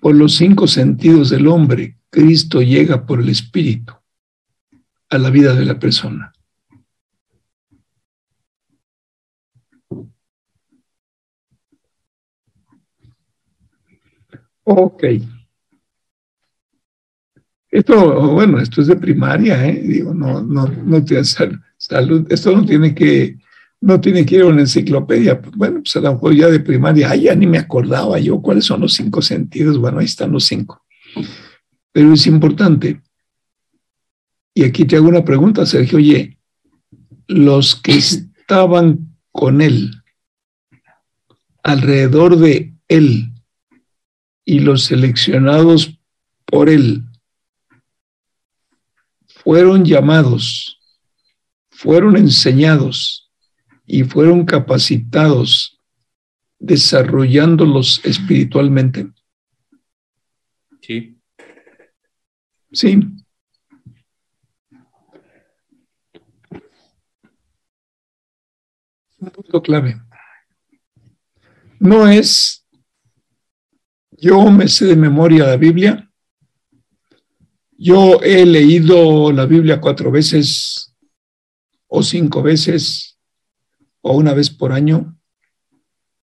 por 0.00 0.14
los 0.16 0.34
cinco 0.34 0.66
sentidos 0.66 1.30
del 1.30 1.46
hombre, 1.46 1.95
Cristo 2.16 2.62
llega 2.62 3.04
por 3.04 3.20
el 3.20 3.28
Espíritu 3.28 3.92
a 5.10 5.18
la 5.18 5.28
vida 5.28 5.54
de 5.54 5.66
la 5.66 5.78
persona. 5.78 6.32
Ok. 14.64 15.04
Esto, 17.70 18.32
bueno, 18.32 18.60
esto 18.60 18.80
es 18.80 18.86
de 18.86 18.96
primaria, 18.96 19.66
¿eh? 19.66 19.82
Digo, 19.86 20.14
no, 20.14 20.40
no, 20.40 20.66
no 20.68 21.04
te 21.04 21.22
salud. 21.22 22.26
Esto 22.30 22.56
no 22.56 22.64
tiene 22.64 22.94
que, 22.94 23.36
no 23.82 24.00
tiene 24.00 24.24
que 24.24 24.36
ir 24.36 24.40
a 24.40 24.46
una 24.46 24.62
enciclopedia. 24.62 25.38
Bueno, 25.54 25.80
pues 25.80 25.94
a 25.96 26.00
lo 26.00 26.14
mejor 26.14 26.34
ya 26.34 26.48
de 26.48 26.60
primaria, 26.60 27.10
ay, 27.10 27.24
ya 27.24 27.34
ni 27.34 27.46
me 27.46 27.58
acordaba 27.58 28.18
yo 28.18 28.40
cuáles 28.40 28.64
son 28.64 28.80
los 28.80 28.94
cinco 28.94 29.20
sentidos. 29.20 29.76
Bueno, 29.76 29.98
ahí 29.98 30.06
están 30.06 30.32
los 30.32 30.46
cinco. 30.46 30.85
Pero 31.96 32.12
es 32.12 32.26
importante. 32.26 33.00
Y 34.52 34.64
aquí 34.64 34.84
te 34.84 34.96
hago 34.96 35.08
una 35.08 35.24
pregunta, 35.24 35.64
Sergio. 35.64 35.96
Oye, 35.96 36.38
los 37.26 37.74
que 37.74 37.92
estaban 37.96 39.16
con 39.32 39.62
él, 39.62 39.92
alrededor 41.62 42.36
de 42.36 42.74
él, 42.88 43.32
y 44.44 44.58
los 44.58 44.82
seleccionados 44.82 45.98
por 46.44 46.68
él, 46.68 47.02
fueron 49.28 49.86
llamados, 49.86 50.78
fueron 51.70 52.18
enseñados 52.18 53.32
y 53.86 54.04
fueron 54.04 54.44
capacitados 54.44 55.80
desarrollándolos 56.58 58.02
espiritualmente. 58.04 59.08
Sí. 60.82 61.15
Sí. 62.72 63.00
Un 69.18 69.30
punto 69.30 69.62
clave. 69.62 70.00
No 71.78 72.08
es 72.08 72.66
yo 74.18 74.50
me 74.50 74.66
sé 74.68 74.86
de 74.86 74.96
memoria 74.96 75.46
la 75.46 75.56
Biblia. 75.56 76.10
Yo 77.78 78.22
he 78.22 78.46
leído 78.46 79.30
la 79.30 79.44
Biblia 79.44 79.80
cuatro 79.80 80.10
veces 80.10 80.94
o 81.86 82.02
cinco 82.02 82.42
veces 82.42 83.18
o 84.00 84.16
una 84.16 84.32
vez 84.32 84.48
por 84.48 84.72
año. 84.72 85.18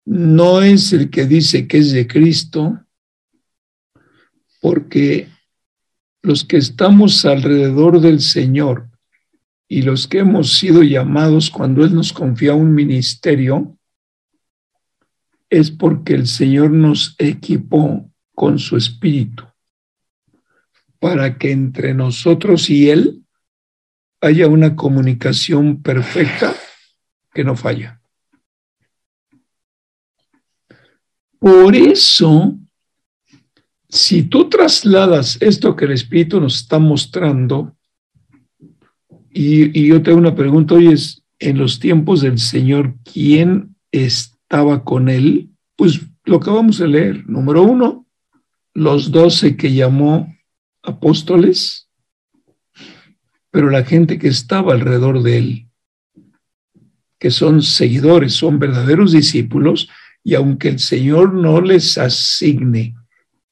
No 0.05 0.61
es 0.61 0.91
el 0.93 1.11
que 1.11 1.25
dice 1.25 1.67
que 1.67 1.77
es 1.77 1.91
de 1.91 2.07
Cristo, 2.07 2.83
porque 4.59 5.29
los 6.27 6.43
que 6.43 6.57
estamos 6.57 7.23
alrededor 7.23 8.01
del 8.01 8.19
Señor 8.19 8.89
y 9.69 9.81
los 9.83 10.07
que 10.07 10.19
hemos 10.19 10.57
sido 10.57 10.83
llamados 10.83 11.49
cuando 11.49 11.85
Él 11.85 11.95
nos 11.95 12.11
confía 12.11 12.53
un 12.53 12.75
ministerio, 12.75 13.77
es 15.49 15.71
porque 15.71 16.15
el 16.15 16.27
Señor 16.27 16.71
nos 16.71 17.15
equipó 17.17 18.11
con 18.35 18.59
su 18.59 18.75
espíritu 18.75 19.45
para 20.99 21.37
que 21.37 21.51
entre 21.51 21.93
nosotros 21.93 22.69
y 22.69 22.89
Él 22.89 23.23
haya 24.19 24.47
una 24.47 24.75
comunicación 24.75 25.81
perfecta 25.81 26.53
que 27.33 27.45
no 27.45 27.55
falla. 27.55 28.01
Por 31.39 31.73
eso, 31.73 32.57
si 33.97 34.23
tú 34.23 34.49
trasladas 34.49 35.37
esto 35.41 35.75
que 35.75 35.85
el 35.85 35.91
Espíritu 35.91 36.39
nos 36.39 36.61
está 36.61 36.77
mostrando, 36.79 37.75
y, 39.31 39.87
yo 39.87 40.01
tengo 40.01 40.17
una 40.17 40.35
pregunta, 40.35 40.75
hoy 40.75 40.87
es, 40.87 41.23
en 41.39 41.57
los 41.57 41.79
tiempos 41.79 42.21
del 42.21 42.39
Señor, 42.39 42.95
¿quién 43.11 43.75
estaba 43.91 44.83
con 44.83 45.09
él? 45.09 45.49
Pues 45.75 46.01
lo 46.25 46.39
que 46.39 46.49
vamos 46.49 46.81
a 46.81 46.87
leer. 46.87 47.27
Número 47.29 47.63
uno, 47.63 48.07
los 48.73 49.11
doce 49.11 49.55
que 49.55 49.73
llamó 49.73 50.35
apóstoles, 50.81 51.89
pero 53.51 53.69
la 53.69 53.83
gente 53.83 54.17
que 54.17 54.27
estaba 54.27 54.73
alrededor 54.73 55.21
de 55.21 55.37
él, 55.37 55.67
que 57.19 57.31
son 57.31 57.61
seguidores, 57.61 58.33
son 58.33 58.59
verdaderos 58.59 59.11
discípulos, 59.11 59.89
y 60.23 60.35
aunque 60.35 60.69
el 60.69 60.79
Señor 60.79 61.33
no 61.33 61.61
les 61.61 61.97
asigne 61.97 62.95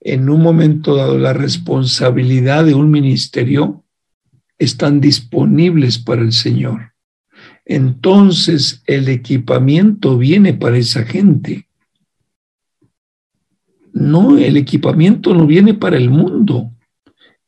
en 0.06 0.30
un 0.30 0.40
momento 0.40 0.96
dado 0.96 1.18
la 1.18 1.34
responsabilidad 1.34 2.64
de 2.64 2.76
un 2.76 2.92
ministerio, 2.92 3.84
están 4.60 5.02
disponibles 5.02 5.98
para 5.98 6.22
el 6.22 6.32
Señor. 6.32 6.94
Entonces 7.66 8.84
el 8.86 9.10
equipamiento 9.10 10.16
viene 10.20 10.54
para 10.54 10.78
esa 10.78 11.04
gente. 11.06 11.68
No, 13.94 14.38
el 14.38 14.58
equipamiento 14.58 15.34
no 15.34 15.48
viene 15.48 15.74
para 15.74 15.98
el 15.98 16.12
mundo. 16.12 16.72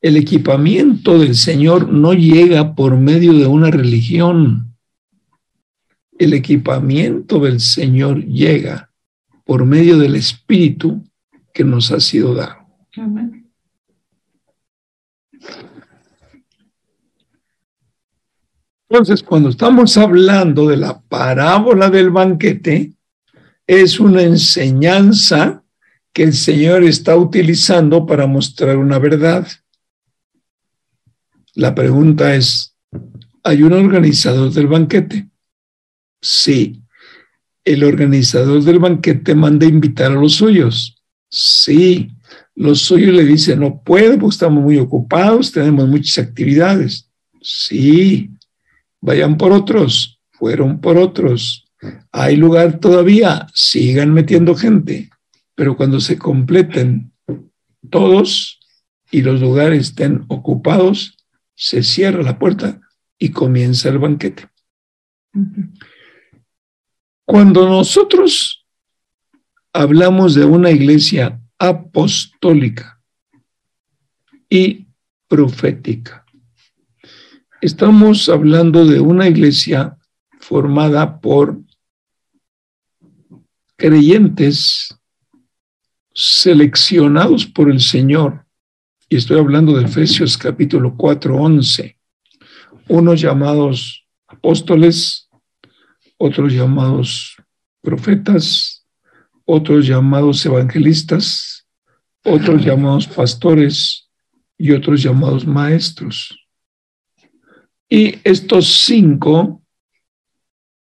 El 0.02 0.18
equipamiento 0.18 1.20
del 1.20 1.36
Señor 1.36 1.88
no 1.94 2.16
llega 2.16 2.74
por 2.74 2.98
medio 2.98 3.34
de 3.34 3.46
una 3.46 3.70
religión. 3.70 4.76
El 6.18 6.34
equipamiento 6.34 7.40
del 7.40 7.60
Señor 7.60 8.26
llega 8.26 8.90
por 9.46 9.64
medio 9.64 10.00
del 10.00 10.16
Espíritu 10.16 11.04
que 11.58 11.64
nos 11.64 11.92
ha 11.92 12.00
sido 12.00 12.36
dado. 12.36 12.68
Entonces, 18.88 19.24
cuando 19.24 19.50
estamos 19.50 19.98
hablando 19.98 20.68
de 20.68 20.78
la 20.78 21.02
parábola 21.02 21.90
del 21.90 22.12
banquete, 22.12 22.94
es 23.66 24.00
una 24.00 24.22
enseñanza 24.22 25.64
que 26.14 26.22
el 26.22 26.34
Señor 26.34 26.84
está 26.84 27.16
utilizando 27.16 28.06
para 28.06 28.28
mostrar 28.28 28.78
una 28.78 29.00
verdad. 29.00 29.48
La 31.56 31.74
pregunta 31.74 32.36
es, 32.36 32.76
¿hay 33.44 33.64
un 33.64 33.74
organizador 33.74 34.52
del 34.52 34.68
banquete? 34.68 35.28
Sí. 36.22 36.84
¿El 37.66 37.84
organizador 37.84 38.62
del 38.62 38.78
banquete 38.78 39.34
manda 39.34 39.66
invitar 39.66 40.12
a 40.12 40.22
los 40.22 40.36
suyos? 40.36 40.97
Sí. 41.30 42.12
Los 42.56 42.82
suyos 42.82 43.14
le 43.14 43.24
dicen, 43.24 43.60
no 43.60 43.82
puedo 43.84 44.18
porque 44.18 44.34
estamos 44.34 44.64
muy 44.64 44.78
ocupados, 44.78 45.52
tenemos 45.52 45.88
muchas 45.88 46.26
actividades. 46.26 47.10
Sí. 47.42 48.32
Vayan 49.02 49.38
por 49.38 49.52
otros, 49.52 50.20
fueron 50.32 50.82
por 50.82 50.98
otros. 50.98 51.66
Hay 52.12 52.36
lugar 52.36 52.80
todavía, 52.80 53.48
sigan 53.54 54.14
metiendo 54.14 54.56
gente, 54.56 55.10
pero 55.54 55.78
cuando 55.78 56.00
se 56.00 56.18
completen 56.18 57.12
todos 57.90 58.60
y 59.12 59.22
los 59.22 59.40
lugares 59.40 59.90
estén 59.90 60.26
ocupados, 60.28 61.18
se 61.56 61.84
cierra 61.84 62.24
la 62.24 62.38
puerta 62.38 62.82
y 63.18 63.30
comienza 63.30 63.90
el 63.90 64.00
banquete. 64.00 64.48
Cuando 67.26 67.68
nosotros 67.68 68.66
hablamos 69.74 70.36
de 70.36 70.46
una 70.46 70.72
iglesia 70.72 71.42
apostólica 71.60 73.02
y 74.50 74.88
profética, 75.28 76.26
estamos 77.62 78.30
hablando 78.30 78.86
de 78.86 79.00
una 79.00 79.28
iglesia 79.28 79.98
formada 80.40 81.20
por 81.20 81.60
creyentes 83.76 84.96
seleccionados 86.14 87.46
por 87.46 87.70
el 87.70 87.80
Señor. 87.80 88.46
Y 89.10 89.18
estoy 89.18 89.40
hablando 89.40 89.78
de 89.78 89.86
Efesios 89.86 90.38
capítulo 90.38 90.96
4, 90.98 91.36
11. 91.36 91.98
Unos 92.90 93.22
llamados 93.22 94.06
apóstoles, 94.28 95.30
otros 96.18 96.52
llamados 96.52 97.38
profetas, 97.82 98.77
otros 99.48 99.88
llamados 99.88 100.46
evangelistas, 100.46 101.66
otros 102.24 102.64
llamados 102.64 103.08
pastores 103.08 104.10
y 104.58 104.72
otros 104.72 105.02
llamados 105.02 105.48
maestros. 105.48 106.38
Y 107.90 108.16
estos 108.26 108.84
cinco 108.84 109.64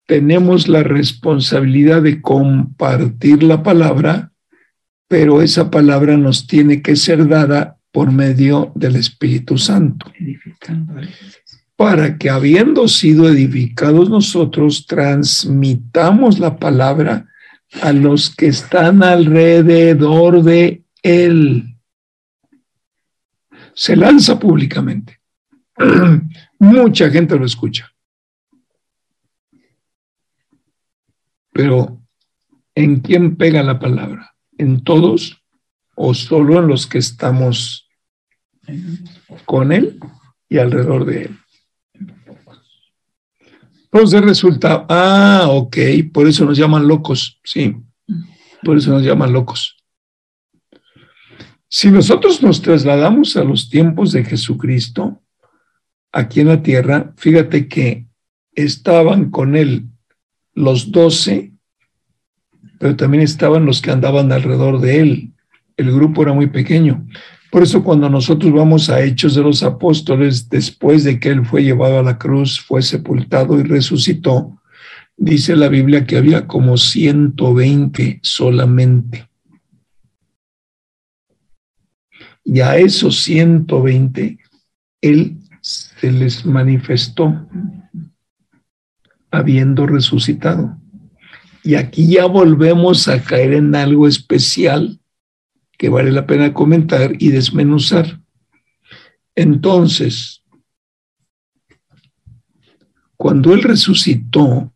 tenemos 0.06 0.66
la 0.66 0.82
responsabilidad 0.82 2.02
de 2.02 2.20
compartir 2.20 3.44
la 3.44 3.62
palabra, 3.62 4.32
pero 5.06 5.42
esa 5.42 5.70
palabra 5.70 6.16
nos 6.16 6.48
tiene 6.48 6.82
que 6.82 6.96
ser 6.96 7.28
dada 7.28 7.78
por 7.92 8.10
medio 8.10 8.72
del 8.74 8.96
Espíritu 8.96 9.58
Santo. 9.58 10.12
Para 11.76 12.18
que 12.18 12.30
habiendo 12.30 12.88
sido 12.88 13.28
edificados 13.28 14.10
nosotros, 14.10 14.86
transmitamos 14.86 16.40
la 16.40 16.56
palabra 16.56 17.28
a 17.82 17.92
los 17.92 18.34
que 18.34 18.46
están 18.48 19.02
alrededor 19.02 20.42
de 20.42 20.84
Él. 21.02 21.76
Se 23.74 23.96
lanza 23.96 24.38
públicamente. 24.38 25.20
Mucha 26.58 27.10
gente 27.10 27.36
lo 27.36 27.44
escucha. 27.44 27.90
Pero, 31.52 32.02
¿en 32.74 33.00
quién 33.00 33.36
pega 33.36 33.62
la 33.62 33.78
palabra? 33.78 34.34
¿En 34.58 34.82
todos 34.84 35.42
o 35.94 36.12
solo 36.12 36.58
en 36.58 36.68
los 36.68 36.86
que 36.86 36.98
estamos 36.98 37.88
con 39.44 39.72
Él 39.72 39.98
y 40.48 40.58
alrededor 40.58 41.04
de 41.06 41.22
Él? 41.22 41.38
Entonces 43.96 44.20
resulta, 44.20 44.84
ah, 44.90 45.46
ok, 45.48 45.78
por 46.12 46.28
eso 46.28 46.44
nos 46.44 46.58
llaman 46.58 46.86
locos, 46.86 47.40
sí, 47.42 47.74
por 48.62 48.76
eso 48.76 48.90
nos 48.90 49.02
llaman 49.02 49.32
locos. 49.32 49.74
Si 51.66 51.90
nosotros 51.90 52.42
nos 52.42 52.60
trasladamos 52.60 53.38
a 53.38 53.44
los 53.44 53.70
tiempos 53.70 54.12
de 54.12 54.22
Jesucristo, 54.22 55.22
aquí 56.12 56.40
en 56.40 56.48
la 56.48 56.62
tierra, 56.62 57.14
fíjate 57.16 57.68
que 57.68 58.06
estaban 58.52 59.30
con 59.30 59.56
él 59.56 59.86
los 60.52 60.92
doce, 60.92 61.54
pero 62.78 62.96
también 62.96 63.22
estaban 63.22 63.64
los 63.64 63.80
que 63.80 63.92
andaban 63.92 64.30
alrededor 64.30 64.78
de 64.78 65.00
él. 65.00 65.32
El 65.78 65.90
grupo 65.90 66.20
era 66.20 66.34
muy 66.34 66.48
pequeño. 66.48 67.06
Por 67.56 67.62
eso 67.62 67.82
cuando 67.82 68.10
nosotros 68.10 68.52
vamos 68.52 68.90
a 68.90 69.02
Hechos 69.02 69.34
de 69.34 69.40
los 69.40 69.62
Apóstoles, 69.62 70.50
después 70.50 71.04
de 71.04 71.18
que 71.18 71.30
él 71.30 71.46
fue 71.46 71.64
llevado 71.64 71.98
a 71.98 72.02
la 72.02 72.18
cruz, 72.18 72.60
fue 72.60 72.82
sepultado 72.82 73.58
y 73.58 73.62
resucitó, 73.62 74.60
dice 75.16 75.56
la 75.56 75.70
Biblia 75.70 76.04
que 76.04 76.18
había 76.18 76.46
como 76.46 76.76
120 76.76 78.20
solamente. 78.22 79.30
Y 82.44 82.60
a 82.60 82.76
esos 82.76 83.22
120, 83.22 84.38
él 85.00 85.38
se 85.62 86.12
les 86.12 86.44
manifestó 86.44 87.48
habiendo 89.30 89.86
resucitado. 89.86 90.76
Y 91.62 91.76
aquí 91.76 92.06
ya 92.06 92.26
volvemos 92.26 93.08
a 93.08 93.22
caer 93.22 93.54
en 93.54 93.74
algo 93.74 94.06
especial 94.06 95.00
que 95.78 95.88
vale 95.88 96.12
la 96.12 96.26
pena 96.26 96.52
comentar 96.52 97.12
y 97.18 97.30
desmenuzar. 97.30 98.20
Entonces, 99.34 100.42
cuando 103.16 103.52
Él 103.52 103.62
resucitó, 103.62 104.72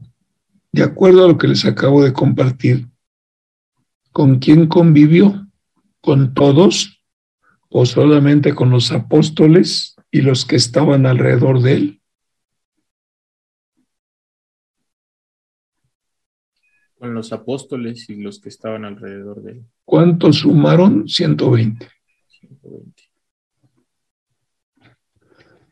de 0.72 0.82
acuerdo 0.82 1.24
a 1.24 1.28
lo 1.28 1.38
que 1.38 1.48
les 1.48 1.64
acabo 1.64 2.02
de 2.04 2.12
compartir, 2.12 2.88
¿con 4.12 4.38
quién 4.38 4.66
convivió? 4.66 5.46
¿Con 6.00 6.34
todos 6.34 7.02
o 7.68 7.84
solamente 7.86 8.54
con 8.54 8.70
los 8.70 8.90
apóstoles 8.92 9.96
y 10.10 10.22
los 10.22 10.44
que 10.44 10.56
estaban 10.56 11.06
alrededor 11.06 11.60
de 11.62 11.74
Él? 11.74 11.99
Con 17.00 17.14
los 17.14 17.32
apóstoles 17.32 18.10
y 18.10 18.16
los 18.16 18.40
que 18.40 18.50
estaban 18.50 18.84
alrededor 18.84 19.42
de 19.42 19.52
Él. 19.52 19.64
¿Cuántos 19.86 20.40
sumaron? 20.40 21.08
120. 21.08 21.88
120. 22.28 23.02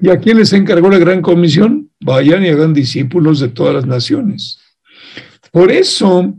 ¿Y 0.01 0.09
a 0.09 0.19
quién 0.19 0.39
les 0.39 0.55
encargó 0.55 0.89
la 0.89 0.99
gran 0.99 1.21
comisión? 1.21 1.91
Vayan 2.01 2.47
y 2.47 2.49
hagan 2.49 2.73
discípulos 2.73 3.41
de 3.41 3.49
todas 3.49 3.75
las 3.75 3.87
naciones. 3.87 4.59
Por 5.53 5.71
eso 5.71 6.35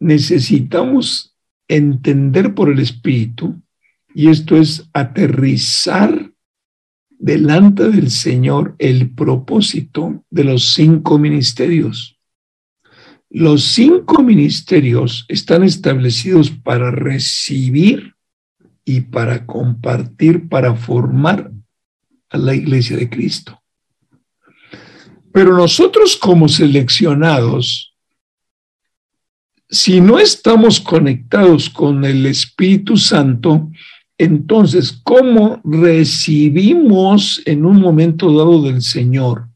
necesitamos 0.00 1.36
entender 1.68 2.54
por 2.54 2.72
el 2.72 2.80
Espíritu, 2.80 3.62
y 4.16 4.30
esto 4.30 4.56
es 4.56 4.90
aterrizar 4.92 6.32
delante 7.10 7.88
del 7.88 8.10
Señor 8.10 8.74
el 8.78 9.10
propósito 9.10 10.24
de 10.28 10.42
los 10.42 10.74
cinco 10.74 11.20
ministerios. 11.20 12.13
Los 13.36 13.64
cinco 13.64 14.22
ministerios 14.22 15.24
están 15.26 15.64
establecidos 15.64 16.52
para 16.52 16.92
recibir 16.92 18.14
y 18.84 19.00
para 19.00 19.44
compartir, 19.44 20.48
para 20.48 20.76
formar 20.76 21.50
a 22.30 22.38
la 22.38 22.54
iglesia 22.54 22.96
de 22.96 23.10
Cristo. 23.10 23.60
Pero 25.32 25.56
nosotros 25.56 26.16
como 26.16 26.48
seleccionados, 26.48 27.96
si 29.68 30.00
no 30.00 30.20
estamos 30.20 30.78
conectados 30.78 31.68
con 31.68 32.04
el 32.04 32.26
Espíritu 32.26 32.96
Santo, 32.96 33.68
entonces, 34.16 34.92
¿cómo 35.02 35.60
recibimos 35.64 37.42
en 37.46 37.66
un 37.66 37.80
momento 37.80 38.32
dado 38.32 38.62
del 38.62 38.80
Señor 38.80 39.48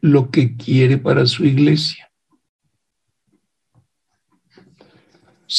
lo 0.00 0.30
que 0.30 0.56
quiere 0.56 0.96
para 0.96 1.26
su 1.26 1.44
iglesia? 1.44 2.05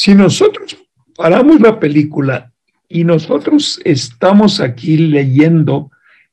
Si 0.00 0.14
nosotros 0.14 0.76
paramos 1.16 1.60
la 1.60 1.80
película 1.80 2.52
y 2.88 3.02
nosotros 3.02 3.80
estamos 3.84 4.60
aquí 4.60 4.96
leyendo 4.96 5.90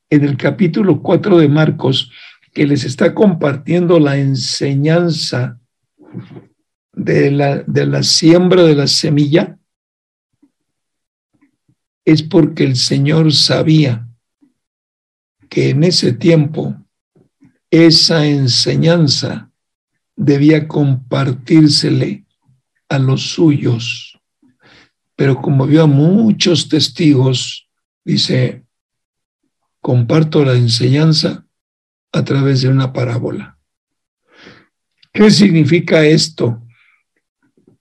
en 0.08 0.22
el 0.22 0.36
capítulo 0.36 1.02
4 1.02 1.38
de 1.38 1.48
Marcos 1.48 2.12
que 2.54 2.64
les 2.64 2.84
está 2.84 3.12
compartiendo 3.12 3.98
la 3.98 4.18
enseñanza 4.18 5.58
de 6.92 7.32
la, 7.32 7.64
de 7.66 7.86
la 7.86 8.04
siembra 8.04 8.62
de 8.62 8.76
la 8.76 8.86
semilla, 8.86 9.58
es 12.04 12.22
porque 12.22 12.62
el 12.62 12.76
Señor 12.76 13.32
sabía 13.32 14.06
que 15.48 15.70
en 15.70 15.82
ese 15.82 16.12
tiempo 16.12 16.76
esa 17.68 18.26
enseñanza 18.26 19.50
debía 20.14 20.68
compartírsele 20.68 22.25
a 22.88 22.98
los 22.98 23.30
suyos 23.30 24.16
pero 25.16 25.40
como 25.40 25.66
vio 25.66 25.82
a 25.82 25.86
muchos 25.86 26.68
testigos, 26.68 27.68
dice, 28.04 28.64
comparto 29.80 30.44
la 30.44 30.52
enseñanza 30.52 31.46
a 32.12 32.22
través 32.22 32.60
de 32.60 32.68
una 32.68 32.92
parábola. 32.92 33.58
¿Qué 35.12 35.30
significa 35.30 36.04
esto? 36.04 36.62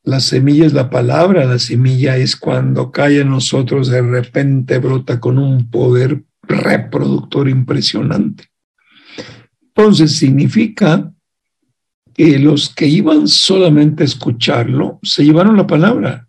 La 0.04 0.22
semilla 0.22 0.66
es 0.66 0.74
la 0.74 0.90
palabra, 0.90 1.44
la 1.46 1.60
semilla 1.60 2.16
es 2.16 2.38
cuando 2.38 2.92
cae 2.92 3.20
en 3.20 3.30
nosotros, 3.30 3.90
de 3.90 4.02
repente 4.02 4.78
brota 4.78 5.20
con 5.20 5.38
un 5.38 5.70
poder 5.70 6.24
reproductor 6.44 7.50
impresionante. 7.50 8.46
Entonces 9.62 10.16
significa 10.16 11.12
que 12.16 12.40
los 12.40 12.74
que 12.74 12.88
iban 12.88 13.28
solamente 13.28 14.02
a 14.02 14.06
escucharlo 14.06 15.00
se 15.04 15.24
llevaron 15.24 15.58
la 15.58 15.68
palabra, 15.68 16.26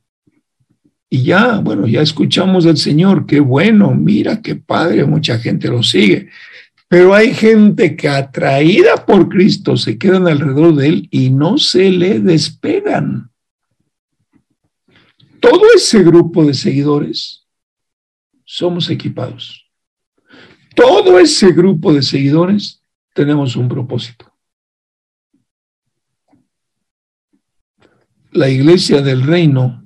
y 1.09 1.23
ya, 1.23 1.59
bueno, 1.59 1.87
ya 1.87 2.03
escuchamos 2.03 2.65
del 2.65 2.77
Señor, 2.77 3.27
qué 3.27 3.41
bueno, 3.41 3.95
mira, 3.95 4.43
qué 4.43 4.57
padre, 4.57 5.05
mucha 5.05 5.39
gente 5.39 5.69
lo 5.69 5.83
sigue. 5.83 6.29
Pero 6.89 7.15
hay 7.15 7.33
gente 7.33 7.97
que 7.97 8.09
atraída 8.09 9.07
por 9.07 9.29
Cristo 9.29 9.77
se 9.77 9.99
quedan 9.99 10.27
alrededor 10.27 10.75
de 10.75 10.89
Él 10.89 11.09
y 11.11 11.31
no 11.31 11.59
se 11.59 11.91
le 11.91 12.21
despegan. 12.21 13.31
Todo 15.41 15.63
ese 15.75 16.03
grupo 16.03 16.45
de 16.45 16.55
seguidores 16.55 17.47
somos 18.45 18.91
equipados. 18.91 19.65
Todo 20.75 21.19
ese 21.19 21.53
grupo 21.53 21.93
de 21.93 22.03
seguidores 22.03 22.83
tenemos 23.15 23.57
un 23.57 23.69
propósito. 23.69 24.26
La 28.33 28.49
iglesia 28.49 29.01
del 29.03 29.23
reino 29.23 29.83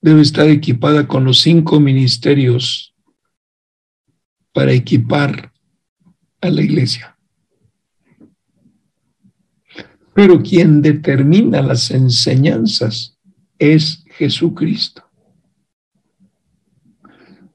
debe 0.00 0.22
estar 0.22 0.48
equipada 0.48 1.06
con 1.06 1.24
los 1.24 1.40
cinco 1.40 1.80
ministerios 1.80 2.94
para 4.52 4.72
equipar 4.72 5.52
a 6.40 6.50
la 6.50 6.62
iglesia. 6.62 7.16
Pero 10.14 10.42
quien 10.42 10.82
determina 10.82 11.62
las 11.62 11.90
enseñanzas 11.90 13.16
es 13.58 14.04
Jesucristo. 14.16 15.04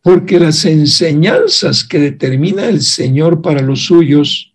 Porque 0.01 0.39
las 0.39 0.65
enseñanzas 0.65 1.83
que 1.83 1.99
determina 1.99 2.65
el 2.65 2.81
Señor 2.81 3.41
para 3.41 3.61
los 3.61 3.85
suyos 3.85 4.54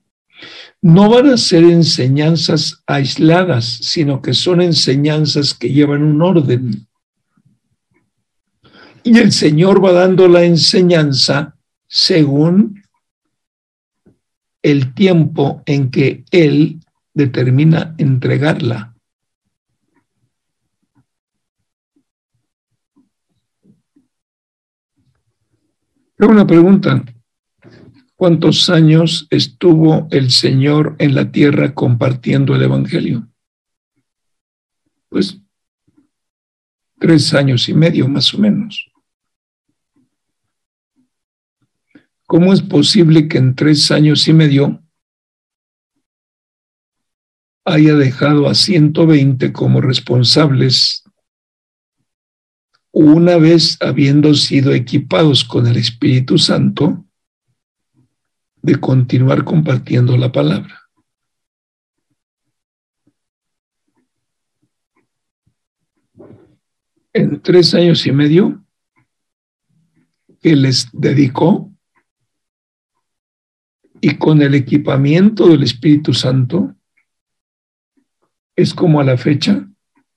no 0.82 1.10
van 1.10 1.26
a 1.30 1.36
ser 1.36 1.64
enseñanzas 1.64 2.82
aisladas, 2.86 3.64
sino 3.66 4.22
que 4.22 4.32
son 4.32 4.62
enseñanzas 4.62 5.54
que 5.54 5.70
llevan 5.70 6.02
un 6.02 6.22
orden. 6.22 6.86
Y 9.02 9.18
el 9.18 9.32
Señor 9.32 9.84
va 9.84 9.92
dando 9.92 10.28
la 10.28 10.44
enseñanza 10.44 11.56
según 11.86 12.82
el 14.62 14.94
tiempo 14.94 15.62
en 15.66 15.90
que 15.90 16.24
Él 16.30 16.80
determina 17.14 17.94
entregarla. 17.98 18.94
una 26.28 26.46
pregunta. 26.46 27.02
¿Cuántos 28.20 28.68
años 28.68 29.26
estuvo 29.30 30.06
el 30.10 30.30
Señor 30.30 30.94
en 30.98 31.14
la 31.14 31.32
tierra 31.32 31.72
compartiendo 31.72 32.54
el 32.54 32.64
Evangelio? 32.64 33.26
Pues 35.08 35.40
tres 36.98 37.32
años 37.32 37.66
y 37.70 37.72
medio 37.72 38.08
más 38.08 38.34
o 38.34 38.38
menos. 38.38 38.92
¿Cómo 42.26 42.52
es 42.52 42.60
posible 42.60 43.26
que 43.26 43.38
en 43.38 43.54
tres 43.54 43.90
años 43.90 44.28
y 44.28 44.34
medio 44.34 44.84
haya 47.64 47.94
dejado 47.94 48.50
a 48.50 48.54
120 48.54 49.50
como 49.50 49.80
responsables 49.80 51.04
una 52.92 53.38
vez 53.38 53.78
habiendo 53.80 54.34
sido 54.34 54.74
equipados 54.74 55.42
con 55.42 55.66
el 55.66 55.78
Espíritu 55.78 56.36
Santo 56.36 57.06
de 58.62 58.76
continuar 58.76 59.44
compartiendo 59.44 60.16
la 60.16 60.30
palabra? 60.32 60.80
En 67.12 67.40
tres 67.42 67.74
años 67.74 68.06
y 68.06 68.12
medio 68.12 68.64
que 70.40 70.54
les 70.54 70.88
dedicó 70.92 71.70
y 74.00 74.16
con 74.16 74.40
el 74.40 74.54
equipamiento 74.54 75.48
del 75.48 75.62
Espíritu 75.62 76.14
Santo, 76.14 76.74
es 78.56 78.72
como 78.72 79.00
a 79.00 79.04
la 79.04 79.16
fecha 79.16 79.66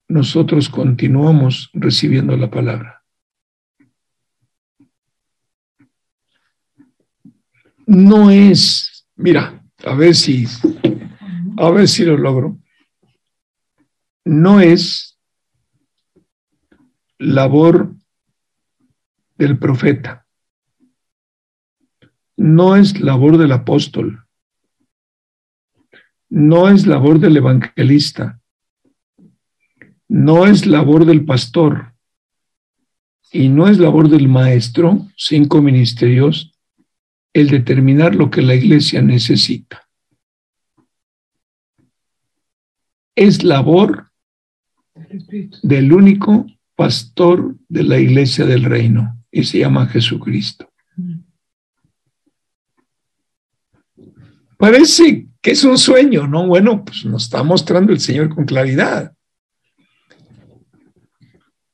nosotros 0.07 0.69
continuamos 0.69 1.69
recibiendo 1.73 2.37
la 2.37 2.49
palabra. 2.49 3.02
No 7.85 8.31
es, 8.31 9.05
mira, 9.15 9.63
a 9.85 9.93
ver 9.95 10.15
si, 10.15 10.45
a 11.57 11.69
ver 11.69 11.87
si 11.87 12.05
lo 12.05 12.17
logro. 12.17 12.57
no 14.25 14.61
es 14.61 15.19
labor 17.17 17.93
del 19.37 19.57
profeta, 19.59 20.25
no 22.37 22.75
es 22.75 22.99
labor 23.01 23.37
del 23.37 23.51
apóstol, 23.51 24.25
no 26.29 26.69
es 26.69 26.87
labor 26.87 27.19
del 27.19 27.37
evangelista, 27.37 28.41
no 30.07 30.45
es 30.45 30.65
labor 30.65 31.05
del 31.05 31.25
pastor. 31.25 31.93
Y 33.35 33.49
no 33.49 33.67
es 33.67 33.79
labor 33.79 34.09
del 34.09 34.27
maestro, 34.27 35.07
cinco 35.17 35.59
ministerios, 35.59 36.52
el 37.33 37.49
determinar 37.49 38.15
lo 38.15 38.29
que 38.29 38.41
la 38.41 38.55
iglesia 38.55 39.01
necesita. 39.01 39.87
Es 43.15 43.43
labor 43.43 44.11
del 45.63 45.93
único 45.93 46.45
pastor 46.75 47.55
de 47.67 47.83
la 47.83 47.99
iglesia 47.99 48.45
del 48.45 48.63
reino 48.63 49.17
y 49.31 49.43
se 49.43 49.59
llama 49.59 49.87
Jesucristo. 49.87 50.69
Parece 54.57 55.27
que 55.41 55.51
es 55.51 55.63
un 55.63 55.77
sueño, 55.77 56.27
¿no? 56.27 56.47
Bueno, 56.47 56.85
pues 56.85 57.03
nos 57.05 57.23
está 57.23 57.43
mostrando 57.43 57.91
el 57.91 57.99
Señor 57.99 58.33
con 58.33 58.45
claridad. 58.45 59.13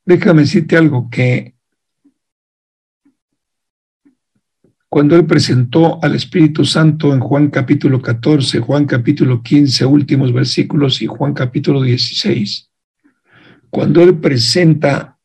Déjame 0.04 0.42
decirte 0.42 0.76
algo, 0.76 1.08
que 1.08 1.54
cuando 4.90 5.14
Él 5.14 5.24
presentó 5.24 6.02
al 6.02 6.16
Espíritu 6.16 6.64
Santo 6.64 7.14
en 7.14 7.20
Juan 7.20 7.48
capítulo 7.48 8.02
14, 8.02 8.58
Juan 8.58 8.86
capítulo 8.86 9.40
15, 9.40 9.86
últimos 9.86 10.32
versículos, 10.32 11.00
y 11.00 11.06
Juan 11.06 11.32
capítulo 11.32 11.80
16, 11.80 12.68
cuando 13.70 14.02
Él 14.02 14.18
presenta 14.18 15.16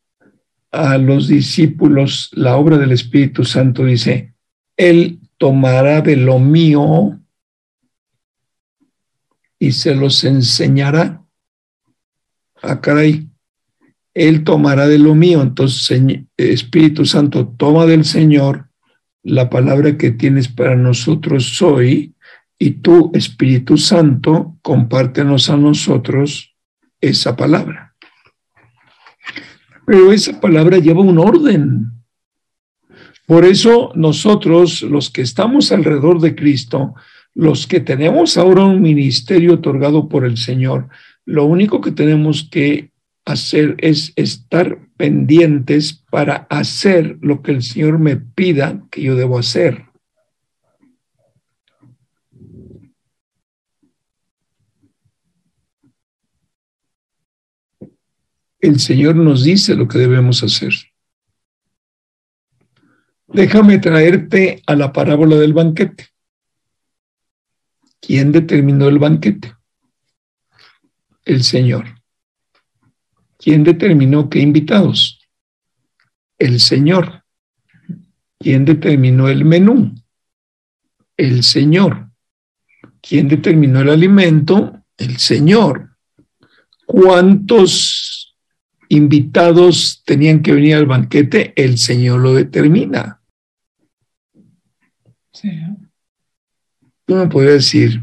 a 0.70 0.96
los 0.98 1.26
discípulos 1.26 2.30
la 2.34 2.56
obra 2.56 2.78
del 2.78 2.92
Espíritu 2.92 3.44
Santo, 3.44 3.84
dice, 3.84 4.34
Él 4.76 5.18
tomará 5.36 6.00
de 6.00 6.14
lo 6.14 6.38
mío 6.38 7.18
y 9.58 9.72
se 9.72 9.96
los 9.96 10.22
enseñará. 10.22 11.24
Ah, 12.62 12.80
caray, 12.80 13.28
Él 14.14 14.44
tomará 14.44 14.86
de 14.86 14.98
lo 14.98 15.16
mío. 15.16 15.42
Entonces, 15.42 16.00
Espíritu 16.36 17.04
Santo, 17.04 17.48
toma 17.48 17.84
del 17.86 18.04
Señor 18.04 18.65
la 19.26 19.50
palabra 19.50 19.98
que 19.98 20.12
tienes 20.12 20.46
para 20.46 20.76
nosotros 20.76 21.60
hoy 21.60 22.14
y 22.58 22.70
tú, 22.70 23.10
Espíritu 23.12 23.76
Santo, 23.76 24.56
compártenos 24.62 25.50
a 25.50 25.56
nosotros 25.56 26.54
esa 27.00 27.34
palabra. 27.34 27.94
Pero 29.84 30.12
esa 30.12 30.40
palabra 30.40 30.78
lleva 30.78 31.00
un 31.00 31.18
orden. 31.18 31.90
Por 33.26 33.44
eso 33.44 33.90
nosotros, 33.96 34.82
los 34.82 35.10
que 35.10 35.22
estamos 35.22 35.72
alrededor 35.72 36.20
de 36.20 36.36
Cristo, 36.36 36.94
los 37.34 37.66
que 37.66 37.80
tenemos 37.80 38.36
ahora 38.36 38.64
un 38.64 38.80
ministerio 38.80 39.54
otorgado 39.54 40.08
por 40.08 40.24
el 40.24 40.36
Señor, 40.36 40.88
lo 41.24 41.46
único 41.46 41.80
que 41.80 41.90
tenemos 41.90 42.48
que 42.48 42.92
hacer 43.24 43.74
es 43.78 44.12
estar 44.14 44.78
pendientes 44.96 46.04
para 46.10 46.46
hacer 46.50 47.18
lo 47.20 47.42
que 47.42 47.52
el 47.52 47.62
Señor 47.62 47.98
me 47.98 48.16
pida 48.16 48.82
que 48.90 49.02
yo 49.02 49.14
debo 49.14 49.38
hacer. 49.38 49.86
El 58.58 58.80
Señor 58.80 59.16
nos 59.16 59.44
dice 59.44 59.74
lo 59.74 59.86
que 59.86 59.98
debemos 59.98 60.42
hacer. 60.42 60.72
Déjame 63.28 63.78
traerte 63.78 64.62
a 64.66 64.74
la 64.74 64.92
parábola 64.92 65.36
del 65.36 65.52
banquete. 65.52 66.08
¿Quién 68.00 68.32
determinó 68.32 68.88
el 68.88 68.98
banquete? 68.98 69.54
El 71.24 71.42
Señor. 71.44 71.95
¿Quién 73.46 73.62
determinó 73.62 74.28
qué 74.28 74.40
invitados? 74.40 75.20
El 76.36 76.58
Señor. 76.58 77.22
¿Quién 78.40 78.64
determinó 78.64 79.28
el 79.28 79.44
menú? 79.44 79.94
El 81.16 81.44
Señor. 81.44 82.10
¿Quién 83.00 83.28
determinó 83.28 83.82
el 83.82 83.90
alimento? 83.90 84.82
El 84.96 85.18
Señor. 85.18 85.96
¿Cuántos 86.86 88.36
invitados 88.88 90.02
tenían 90.04 90.42
que 90.42 90.52
venir 90.52 90.74
al 90.74 90.86
banquete? 90.86 91.52
El 91.54 91.78
Señor 91.78 92.18
lo 92.22 92.34
determina. 92.34 93.22
Sí. 95.32 95.52
Tú 97.04 97.14
me 97.14 97.28
podrías 97.28 97.54
decir, 97.54 98.02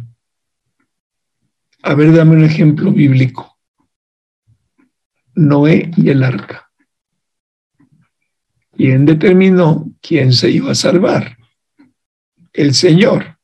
a 1.82 1.94
ver, 1.96 2.16
dame 2.16 2.38
un 2.38 2.46
ejemplo 2.46 2.94
bíblico. 2.94 3.53
Noé 5.36 5.92
y 5.98 6.10
el 6.10 6.24
arca. 6.24 6.70
¿Quién 8.76 9.06
determinó 9.06 9.92
quién 10.02 10.34
se 10.34 10.50
iba 10.50 10.72
a 10.72 10.76
salvar? 10.76 11.38
El 12.52 12.74
Señor. 12.74 13.38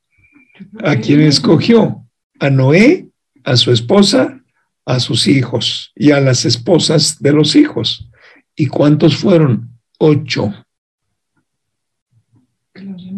¿A 0.84 0.96
quién 0.98 1.22
escogió? 1.22 2.06
A 2.40 2.50
Noé, 2.50 3.10
a 3.44 3.56
su 3.56 3.72
esposa, 3.72 4.44
a 4.86 5.00
sus 5.00 5.28
hijos 5.28 5.92
y 5.96 6.12
a 6.12 6.20
las 6.20 6.46
esposas 6.46 7.22
de 7.22 7.32
los 7.32 7.56
hijos. 7.56 8.10
¿Y 8.56 8.68
cuántos 8.68 9.16
fueron? 9.16 9.70
Ocho. 10.00 10.54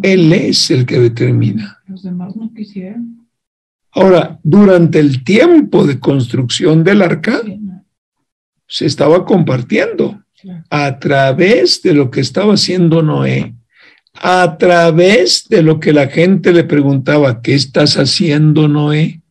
Él 0.03 0.33
es 0.33 0.69
el 0.71 0.85
que 0.85 0.99
determina. 0.99 1.81
Los 1.87 2.03
demás 2.03 2.35
no 2.35 2.53
quisieron. 2.53 3.27
Ahora, 3.93 4.39
durante 4.43 4.99
el 4.99 5.23
tiempo 5.23 5.85
de 5.85 5.99
construcción 5.99 6.83
del 6.83 7.01
arca, 7.01 7.41
se 8.71 8.85
estaba 8.85 9.25
compartiendo 9.25 10.23
a 10.69 10.97
través 10.97 11.81
de 11.81 11.93
lo 11.93 12.09
que 12.09 12.21
estaba 12.21 12.53
haciendo 12.53 13.01
Noé, 13.01 13.53
a 14.13 14.57
través 14.57 15.49
de 15.49 15.61
lo 15.61 15.81
que 15.81 15.91
la 15.91 16.07
gente 16.07 16.53
le 16.53 16.63
preguntaba, 16.63 17.41
¿qué 17.41 17.53
estás 17.53 17.97
haciendo, 17.97 18.69
Noé? 18.69 19.21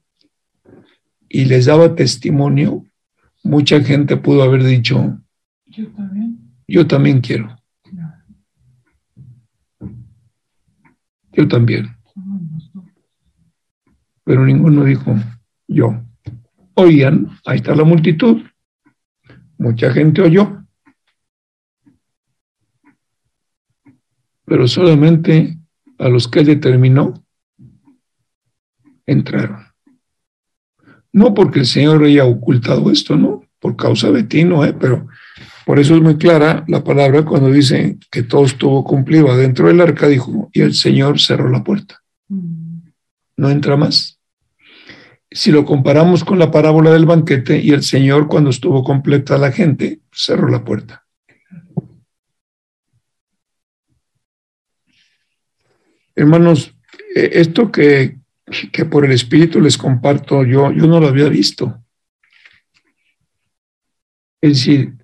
Y 1.26 1.46
les 1.46 1.64
daba 1.64 1.94
testimonio. 1.94 2.84
Mucha 3.42 3.80
gente 3.80 4.18
pudo 4.18 4.42
haber 4.42 4.62
dicho, 4.62 5.18
yo 5.64 5.88
también, 5.88 6.38
yo 6.68 6.86
también 6.86 7.20
quiero. 7.22 7.56
Yo 11.32 11.48
también. 11.48 11.96
Pero 14.24 14.44
ninguno 14.44 14.84
dijo, 14.84 15.14
yo. 15.66 15.98
Oigan, 16.74 17.30
ahí 17.46 17.56
está 17.56 17.74
la 17.74 17.84
multitud. 17.84 18.42
Mucha 19.60 19.92
gente 19.92 20.22
oyó. 20.22 20.64
Pero 24.46 24.66
solamente 24.66 25.58
a 25.98 26.08
los 26.08 26.28
que 26.28 26.42
determinó 26.42 27.12
entraron. 29.04 29.66
No 31.12 31.34
porque 31.34 31.58
el 31.58 31.66
Señor 31.66 32.02
haya 32.04 32.24
ocultado 32.24 32.90
esto, 32.90 33.16
¿no? 33.16 33.44
Por 33.58 33.76
causa 33.76 34.10
de 34.10 34.22
ti, 34.22 34.44
no, 34.44 34.64
¿eh? 34.64 34.72
Pero 34.72 35.06
por 35.66 35.78
eso 35.78 35.94
es 35.94 36.00
muy 36.00 36.16
clara 36.16 36.64
la 36.66 36.82
palabra 36.82 37.26
cuando 37.26 37.50
dice 37.50 37.98
que 38.10 38.22
todo 38.22 38.46
estuvo 38.46 38.82
cumplido 38.82 39.30
adentro 39.30 39.68
del 39.68 39.82
arca, 39.82 40.08
dijo, 40.08 40.48
y 40.54 40.62
el 40.62 40.72
Señor 40.72 41.20
cerró 41.20 41.50
la 41.50 41.62
puerta. 41.62 42.00
No 43.36 43.50
entra 43.50 43.76
más. 43.76 44.19
Si 45.30 45.52
lo 45.52 45.64
comparamos 45.64 46.24
con 46.24 46.38
la 46.38 46.50
parábola 46.50 46.90
del 46.90 47.06
banquete 47.06 47.58
y 47.58 47.70
el 47.70 47.82
Señor 47.84 48.26
cuando 48.26 48.50
estuvo 48.50 48.82
completa 48.82 49.38
la 49.38 49.52
gente, 49.52 50.00
cerró 50.10 50.48
la 50.48 50.64
puerta. 50.64 51.06
Hermanos, 56.16 56.74
eh, 57.14 57.30
esto 57.34 57.70
que, 57.70 58.18
que 58.72 58.84
por 58.84 59.04
el 59.04 59.12
Espíritu 59.12 59.60
les 59.60 59.78
comparto 59.78 60.44
yo, 60.44 60.72
yo 60.72 60.86
no 60.86 60.98
lo 60.98 61.06
había 61.06 61.28
visto. 61.28 61.82
Es 64.40 64.50
decir, 64.50 64.96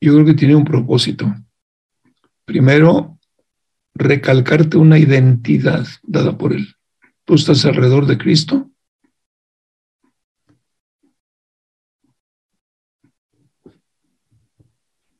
yo 0.00 0.14
creo 0.14 0.26
que 0.26 0.34
tiene 0.34 0.54
un 0.54 0.64
propósito. 0.64 1.34
Primero, 2.44 3.18
recalcarte 3.94 4.76
una 4.76 4.98
identidad 4.98 5.86
dada 6.02 6.36
por 6.36 6.52
Él. 6.52 6.74
Tú 7.24 7.34
estás 7.34 7.64
alrededor 7.64 8.06
de 8.06 8.18
Cristo. 8.18 8.70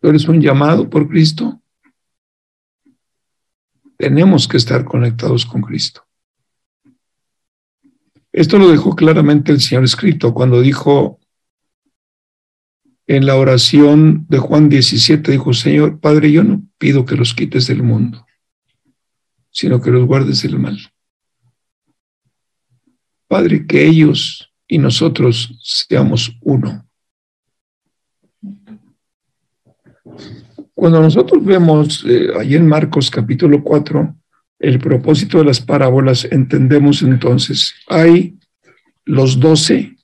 Tú 0.09 0.12
eres 0.12 0.26
un 0.26 0.40
llamado 0.40 0.88
por 0.88 1.06
Cristo. 1.06 1.61
Tenemos 3.98 4.48
que 4.48 4.56
estar 4.56 4.86
conectados 4.86 5.44
con 5.44 5.61
Cristo. 5.61 6.02
Esto 8.32 8.59
lo 8.59 8.70
dejó 8.70 8.96
claramente 8.96 9.52
el 9.52 9.61
Señor 9.61 9.84
escrito 9.84 10.32
cuando 10.32 10.62
dijo 10.62 11.20
en 13.06 13.26
la 13.26 13.36
oración 13.36 14.24
de 14.30 14.38
Juan 14.38 14.70
17 14.70 15.30
dijo, 15.30 15.52
Señor, 15.52 16.00
Padre, 16.00 16.32
yo 16.32 16.42
no 16.42 16.62
pido 16.78 17.04
que 17.04 17.14
los 17.14 17.34
quites 17.34 17.66
del 17.66 17.82
mundo, 17.82 18.26
sino 19.50 19.78
que 19.82 19.90
los 19.90 20.06
guardes 20.06 20.40
del 20.40 20.59
mal. 20.59 20.78
Padre, 23.26 23.66
que 23.66 23.86
ellos 23.86 24.54
y 24.66 24.78
nosotros 24.78 25.54
seamos 25.62 26.34
uno. 26.40 26.88
Cuando 30.79 31.03
nosotros 31.03 31.45
vemos 31.45 32.05
eh, 32.07 32.29
ahí 32.39 32.55
en 32.55 32.64
Marcos 32.64 33.11
capítulo 33.11 33.64
4 33.64 34.14
el 34.61 34.79
propósito 34.79 35.39
de 35.39 35.45
las 35.47 35.61
parábolas, 35.61 36.24
entendemos 36.31 37.03
entonces, 37.03 37.74
hay 37.89 38.39
los 39.05 39.41
doce 39.41 39.97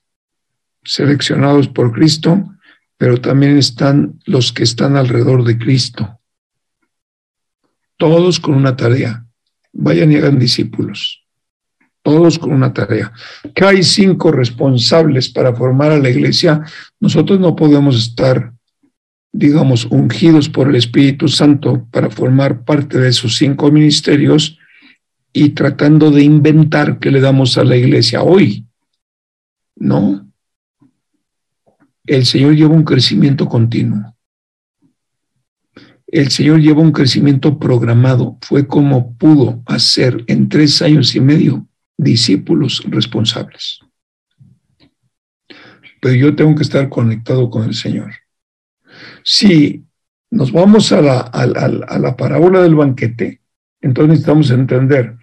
seleccionados 0.83 1.69
por 1.69 1.93
Cristo, 1.93 2.43
pero 2.97 3.21
también 3.21 3.57
están 3.57 4.19
los 4.25 4.51
que 4.51 4.63
están 4.63 4.97
alrededor 4.97 5.45
de 5.45 5.57
Cristo. 5.57 6.19
Todos 7.95 8.41
con 8.41 8.55
una 8.55 8.75
tarea. 8.75 9.25
Vayan 9.71 10.11
y 10.11 10.17
hagan 10.17 10.37
discípulos. 10.37 11.23
Todos 12.01 12.37
con 12.37 12.51
una 12.51 12.73
tarea. 12.73 13.13
Que 13.53 13.63
hay 13.63 13.81
cinco 13.81 14.29
responsables 14.29 15.29
para 15.29 15.55
formar 15.55 15.93
a 15.93 15.99
la 15.99 16.09
iglesia. 16.09 16.65
Nosotros 16.99 17.39
no 17.39 17.55
podemos 17.55 17.95
estar, 17.95 18.51
digamos, 19.37 19.85
ungidos 19.91 20.47
por 20.47 20.69
el 20.69 20.75
Espíritu 20.75 21.27
Santo 21.27 21.85
para 21.91 22.09
formar 22.09 22.63
parte 22.63 22.97
de 22.97 23.09
esos 23.09 23.35
cinco 23.35 23.69
ministerios 23.69 24.57
y 25.33 25.49
tratando 25.49 26.09
de 26.09 26.23
inventar 26.23 26.99
que 26.99 27.11
le 27.11 27.19
damos 27.19 27.57
a 27.57 27.65
la 27.65 27.75
iglesia 27.75 28.23
hoy. 28.23 28.65
No, 29.75 30.25
el 32.05 32.25
Señor 32.25 32.55
lleva 32.55 32.73
un 32.73 32.85
crecimiento 32.85 33.49
continuo. 33.49 34.15
El 36.07 36.31
Señor 36.31 36.61
lleva 36.61 36.81
un 36.81 36.93
crecimiento 36.93 37.59
programado. 37.59 38.37
Fue 38.41 38.65
como 38.65 39.17
pudo 39.17 39.61
hacer 39.65 40.23
en 40.27 40.47
tres 40.47 40.81
años 40.81 41.13
y 41.13 41.19
medio 41.19 41.67
discípulos 41.97 42.81
responsables. 42.87 43.79
Pero 45.99 46.15
yo 46.15 46.35
tengo 46.37 46.55
que 46.55 46.63
estar 46.63 46.87
conectado 46.87 47.49
con 47.49 47.65
el 47.65 47.73
Señor. 47.73 48.13
Si 49.23 49.85
nos 50.31 50.51
vamos 50.51 50.91
a 50.91 51.01
la, 51.01 51.19
a, 51.19 51.47
la 51.47 52.15
parábola 52.17 52.61
del 52.61 52.75
banquete, 52.75 53.41
entonces 53.81 54.09
necesitamos 54.09 54.51
entender, 54.51 55.15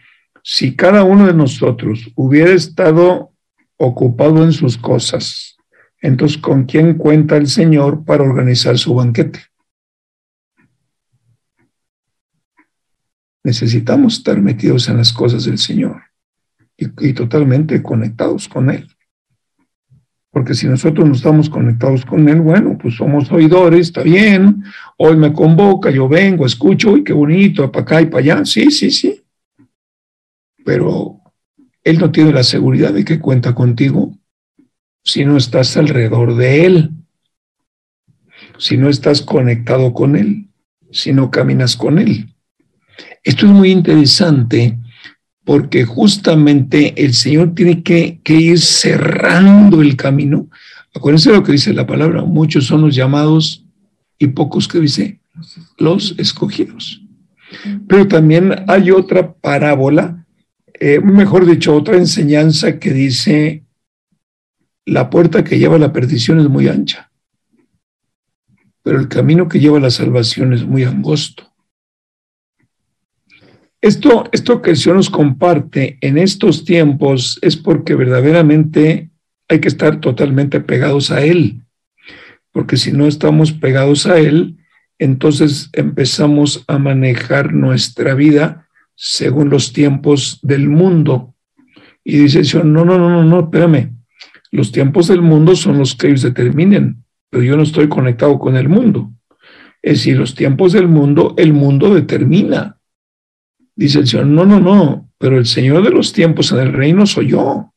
si 0.42 0.74
cada 0.74 1.04
uno 1.04 1.26
de 1.26 1.34
nosotros 1.34 2.10
hubiera 2.14 2.50
estado 2.50 3.32
ocupado 3.76 4.44
en 4.44 4.52
sus 4.52 4.76
cosas, 4.76 5.56
entonces, 6.02 6.38
¿con 6.38 6.64
quién 6.64 6.94
cuenta 6.94 7.36
el 7.36 7.46
Señor 7.46 8.04
para 8.04 8.24
organizar 8.24 8.76
su 8.76 8.94
banquete? 8.94 9.38
Necesitamos 13.44 14.18
estar 14.18 14.40
metidos 14.40 14.88
en 14.88 14.96
las 14.96 15.12
cosas 15.12 15.44
del 15.44 15.58
Señor 15.58 16.02
y, 16.76 17.12
totalmente 17.12 17.82
conectados 17.82 18.48
con 18.48 18.70
Él. 18.70 18.88
Porque 20.32 20.54
si 20.54 20.66
nosotros 20.66 21.06
no 21.06 21.14
estamos 21.14 21.50
conectados 21.50 22.06
con 22.06 22.26
Él, 22.26 22.40
bueno, 22.40 22.78
pues 22.80 22.94
somos 22.96 23.30
oidores, 23.30 23.88
está 23.88 24.02
bien, 24.02 24.64
hoy 24.96 25.14
me 25.14 25.32
convoca, 25.32 25.90
yo 25.90 26.08
vengo, 26.08 26.46
escucho, 26.46 26.92
uy, 26.92 27.04
qué 27.04 27.12
bonito, 27.12 27.70
para 27.70 27.82
acá 27.82 28.00
y 28.00 28.06
para 28.06 28.18
allá, 28.20 28.44
sí, 28.46 28.70
sí, 28.70 28.90
sí. 28.90 29.22
Pero 30.64 31.20
Él 31.84 31.98
no 31.98 32.10
tiene 32.10 32.32
la 32.32 32.44
seguridad 32.44 32.94
de 32.94 33.04
que 33.04 33.20
cuenta 33.20 33.54
contigo 33.54 34.16
si 35.04 35.26
no 35.26 35.36
estás 35.36 35.76
alrededor 35.76 36.34
de 36.34 36.64
Él, 36.64 36.90
si 38.56 38.78
no 38.78 38.88
estás 38.88 39.20
conectado 39.20 39.92
con 39.92 40.16
Él, 40.16 40.48
si 40.90 41.12
no 41.12 41.30
caminas 41.30 41.76
con 41.76 41.98
Él. 41.98 42.34
Esto 43.22 43.46
es 43.46 43.52
muy 43.52 43.70
interesante 43.70 44.78
porque 45.44 45.84
justamente 45.84 47.04
el 47.04 47.14
Señor 47.14 47.54
tiene 47.54 47.82
que, 47.82 48.20
ir 48.26 48.60
cerrando 48.60 49.82
el 49.82 49.96
camino. 49.96 50.48
Acuérdense 50.94 51.32
lo 51.32 51.42
que 51.42 51.52
dice 51.52 51.72
la 51.72 51.86
palabra, 51.86 52.22
muchos 52.22 52.66
son 52.66 52.82
los 52.82 52.94
llamados 52.94 53.64
y 54.18 54.28
pocos 54.28 54.68
que 54.68 54.80
dice 54.80 55.20
los 55.78 56.14
escogidos. 56.18 57.02
Pero 57.88 58.06
también 58.08 58.64
hay 58.68 58.90
otra 58.90 59.32
parábola, 59.32 60.26
eh, 60.78 61.00
mejor 61.00 61.46
dicho, 61.46 61.74
otra 61.74 61.96
enseñanza 61.96 62.78
que 62.78 62.92
dice 62.92 63.64
la 64.84 65.10
puerta 65.10 65.44
que 65.44 65.58
lleva 65.58 65.76
a 65.76 65.80
la 65.80 65.92
perdición 65.92 66.40
es 66.40 66.48
muy 66.48 66.68
ancha, 66.68 67.10
pero 68.82 68.98
el 68.98 69.08
camino 69.08 69.48
que 69.48 69.60
lleva 69.60 69.78
a 69.78 69.82
la 69.82 69.90
salvación 69.90 70.52
es 70.52 70.64
muy 70.64 70.84
angosto. 70.84 71.51
Esto, 73.82 74.28
esto 74.30 74.62
que 74.62 74.70
el 74.70 74.76
Señor 74.76 74.96
nos 74.96 75.10
comparte 75.10 75.98
en 76.00 76.16
estos 76.16 76.64
tiempos 76.64 77.40
es 77.42 77.56
porque 77.56 77.96
verdaderamente 77.96 79.10
hay 79.48 79.58
que 79.58 79.66
estar 79.66 80.00
totalmente 80.00 80.60
pegados 80.60 81.10
a 81.10 81.22
Él, 81.22 81.62
porque 82.52 82.76
si 82.76 82.92
no 82.92 83.08
estamos 83.08 83.52
pegados 83.52 84.06
a 84.06 84.20
Él, 84.20 84.56
entonces 85.00 85.68
empezamos 85.72 86.64
a 86.68 86.78
manejar 86.78 87.52
nuestra 87.52 88.14
vida 88.14 88.68
según 88.94 89.50
los 89.50 89.72
tiempos 89.72 90.38
del 90.42 90.68
mundo. 90.68 91.34
Y 92.04 92.18
dice 92.18 92.38
el 92.38 92.46
Señor, 92.46 92.66
no, 92.66 92.84
no, 92.84 92.98
no, 92.98 93.10
no, 93.10 93.24
no, 93.24 93.40
espérame, 93.40 93.96
los 94.52 94.70
tiempos 94.70 95.08
del 95.08 95.22
mundo 95.22 95.56
son 95.56 95.78
los 95.78 95.96
que 95.96 96.06
ellos 96.06 96.22
determinen, 96.22 97.02
pero 97.30 97.42
yo 97.42 97.56
no 97.56 97.64
estoy 97.64 97.88
conectado 97.88 98.38
con 98.38 98.54
el 98.56 98.68
mundo. 98.68 99.10
Es 99.82 99.98
decir, 99.98 100.18
los 100.18 100.36
tiempos 100.36 100.72
del 100.72 100.86
mundo, 100.86 101.34
el 101.36 101.52
mundo 101.52 101.92
determina. 101.92 102.78
Dice 103.82 103.98
el 103.98 104.06
Señor, 104.06 104.26
no, 104.26 104.46
no, 104.46 104.60
no, 104.60 105.10
pero 105.18 105.38
el 105.38 105.46
Señor 105.46 105.82
de 105.82 105.90
los 105.90 106.12
tiempos 106.12 106.52
en 106.52 106.58
el 106.58 106.72
reino 106.72 107.04
soy 107.04 107.30
yo. 107.30 107.74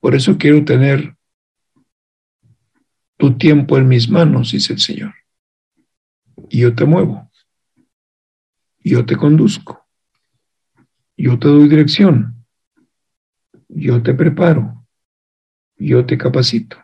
Por 0.00 0.14
eso 0.14 0.36
quiero 0.36 0.62
tener 0.66 1.16
tu 3.16 3.38
tiempo 3.38 3.78
en 3.78 3.88
mis 3.88 4.10
manos, 4.10 4.52
dice 4.52 4.74
el 4.74 4.80
Señor. 4.80 5.14
Y 6.50 6.60
yo 6.60 6.74
te 6.74 6.84
muevo. 6.84 7.30
Yo 8.80 9.06
te 9.06 9.16
conduzco. 9.16 9.86
Yo 11.16 11.38
te 11.38 11.48
doy 11.48 11.68
dirección 11.68 12.40
yo 13.72 14.02
te 14.02 14.14
preparo, 14.14 14.84
yo 15.76 16.04
te 16.04 16.18
capacito. 16.18 16.76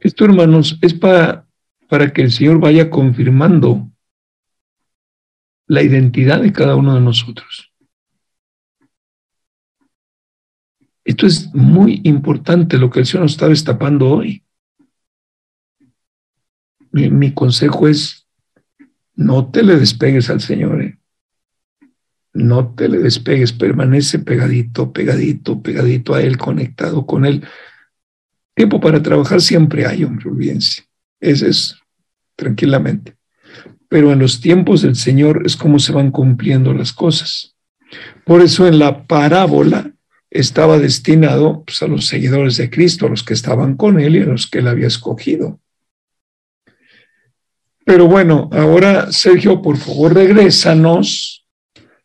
Esto, 0.00 0.24
hermanos, 0.24 0.78
es 0.82 0.94
para, 0.94 1.46
para 1.88 2.12
que 2.12 2.22
el 2.22 2.32
Señor 2.32 2.58
vaya 2.58 2.90
confirmando 2.90 3.93
la 5.66 5.82
identidad 5.82 6.40
de 6.40 6.52
cada 6.52 6.76
uno 6.76 6.94
de 6.94 7.00
nosotros. 7.00 7.72
Esto 11.04 11.26
es 11.26 11.54
muy 11.54 12.00
importante 12.04 12.78
lo 12.78 12.90
que 12.90 13.00
el 13.00 13.06
Señor 13.06 13.22
nos 13.24 13.32
está 13.32 13.48
destapando 13.48 14.08
hoy. 14.08 14.42
Mi, 16.92 17.32
consejo 17.32 17.88
es, 17.88 18.28
no 19.14 19.50
te 19.50 19.62
le 19.62 19.76
despegues 19.76 20.30
al 20.30 20.40
Señor. 20.40 20.82
¿eh? 20.82 20.98
no 22.34 22.74
te 22.74 22.88
le 22.88 22.98
despegues, 22.98 23.52
permanece 23.52 24.18
pegadito, 24.18 24.92
pegadito, 24.92 25.62
pegadito 25.62 26.14
a 26.14 26.20
Él, 26.20 26.36
conectado 26.36 27.06
con 27.06 27.24
Él. 27.24 27.44
Tiempo 28.54 28.80
para 28.80 29.02
trabajar 29.02 29.40
siempre 29.40 29.86
hay, 29.86 30.04
hombre, 30.04 30.28
olvídense. 30.28 30.82
Ese 31.20 31.48
es 31.48 31.76
tranquilamente. 32.36 33.16
Pero 33.94 34.10
en 34.10 34.18
los 34.18 34.40
tiempos 34.40 34.82
del 34.82 34.96
Señor 34.96 35.42
es 35.44 35.56
como 35.56 35.78
se 35.78 35.92
van 35.92 36.10
cumpliendo 36.10 36.74
las 36.74 36.92
cosas. 36.92 37.54
Por 38.24 38.42
eso 38.42 38.66
en 38.66 38.80
la 38.80 39.06
parábola 39.06 39.92
estaba 40.30 40.80
destinado 40.80 41.62
pues, 41.64 41.80
a 41.80 41.86
los 41.86 42.08
seguidores 42.08 42.56
de 42.56 42.70
Cristo, 42.70 43.06
a 43.06 43.10
los 43.10 43.22
que 43.22 43.34
estaban 43.34 43.76
con 43.76 44.00
Él 44.00 44.16
y 44.16 44.22
a 44.22 44.24
los 44.24 44.48
que 44.48 44.58
Él 44.58 44.66
había 44.66 44.88
escogido. 44.88 45.60
Pero 47.84 48.08
bueno, 48.08 48.50
ahora 48.50 49.12
Sergio, 49.12 49.62
por 49.62 49.76
favor, 49.76 50.12
regrésanos 50.12 51.46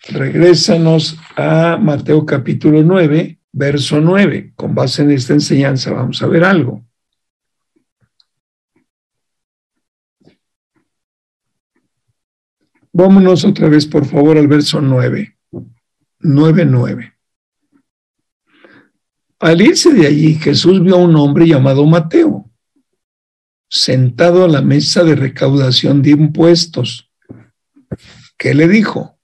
regrésanos 0.10 1.18
a 1.36 1.78
Mateo 1.78 2.24
capítulo 2.24 2.84
9, 2.84 3.40
verso 3.52 4.00
9. 4.00 4.54
Con 4.56 4.76
base 4.76 5.02
en 5.02 5.10
esta 5.10 5.34
enseñanza 5.34 5.92
vamos 5.92 6.22
a 6.22 6.28
ver 6.28 6.44
algo. 6.44 6.84
Vámonos 12.92 13.46
otra 13.46 13.70
vez, 13.70 13.86
por 13.86 14.06
favor, 14.06 14.38
al 14.38 14.48
verso 14.48 14.82
9. 14.82 15.38
9, 16.20 16.66
9. 16.66 17.14
Al 19.40 19.62
irse 19.62 19.94
de 19.94 20.08
allí, 20.08 20.36
Jesús 20.36 20.84
vio 20.84 20.96
a 20.96 21.00
un 21.00 21.16
hombre 21.16 21.48
llamado 21.48 21.86
Mateo, 21.86 22.50
sentado 23.70 24.44
a 24.44 24.50
la 24.50 24.62
mesa 24.62 25.04
de 25.04 25.16
recaudación 25.16 26.02
de 26.02 26.12
impuestos. 26.12 27.10
¿Qué 28.38 28.54
le 28.54 28.68
dijo? 28.68 29.16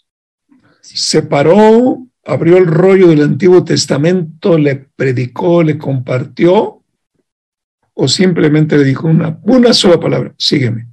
se 0.81 1.23
paró 1.23 2.05
abrió 2.25 2.57
el 2.57 2.65
rollo 2.65 3.07
del 3.07 3.21
Antiguo 3.21 3.63
Testamento, 3.63 4.57
le 4.57 4.75
predicó, 4.75 5.63
le 5.63 5.77
compartió, 5.77 6.83
o 7.93 8.07
simplemente 8.07 8.77
le 8.77 8.83
dijo 8.83 9.07
una, 9.07 9.39
una 9.43 9.73
sola 9.73 9.99
palabra, 9.99 10.33
sígueme. 10.37 10.87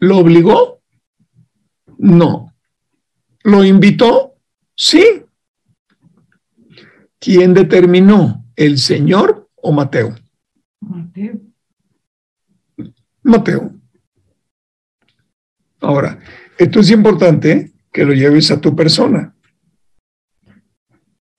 ¿Lo 0.00 0.18
obligó? 0.18 0.82
No. 1.98 2.54
¿Lo 3.44 3.64
invitó? 3.64 4.34
Sí. 4.74 5.22
¿Quién 7.18 7.54
determinó? 7.54 8.44
¿El 8.54 8.78
Señor 8.78 9.48
o 9.56 9.72
Mateo? 9.72 10.14
Mateo. 10.80 11.40
Mateo. 13.22 13.72
Ahora, 15.80 16.18
esto 16.58 16.80
es 16.80 16.90
importante 16.90 17.72
que 17.92 18.04
lo 18.04 18.12
lleves 18.12 18.50
a 18.50 18.60
tu 18.60 18.74
persona. 18.74 19.34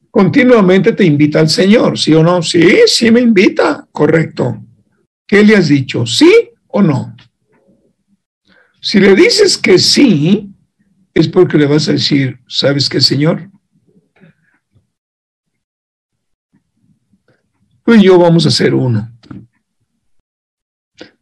Continuamente 0.10 0.94
te 0.94 1.06
invita 1.06 1.40
el 1.40 1.50
Señor, 1.50 1.98
¿sí 1.98 2.14
o 2.14 2.24
no? 2.24 2.42
Sí, 2.42 2.82
sí 2.88 3.12
me 3.12 3.22
invita, 3.22 3.88
correcto. 3.92 4.64
¿Qué 5.28 5.44
le 5.44 5.56
has 5.56 5.68
dicho? 5.68 6.06
¿Sí 6.06 6.50
o 6.68 6.82
no? 6.82 7.17
Si 8.88 9.02
le 9.02 9.16
dices 9.16 9.58
que 9.58 9.80
sí, 9.80 10.50
es 11.14 11.28
porque 11.28 11.58
le 11.58 11.66
vas 11.66 11.90
a 11.90 11.92
decir, 11.92 12.40
¿sabes 12.48 12.88
qué, 12.88 13.02
Señor? 13.02 13.52
Tú 17.84 17.96
y 17.96 18.04
yo 18.06 18.18
vamos 18.18 18.46
a 18.46 18.50
ser 18.50 18.74
uno. 18.74 19.12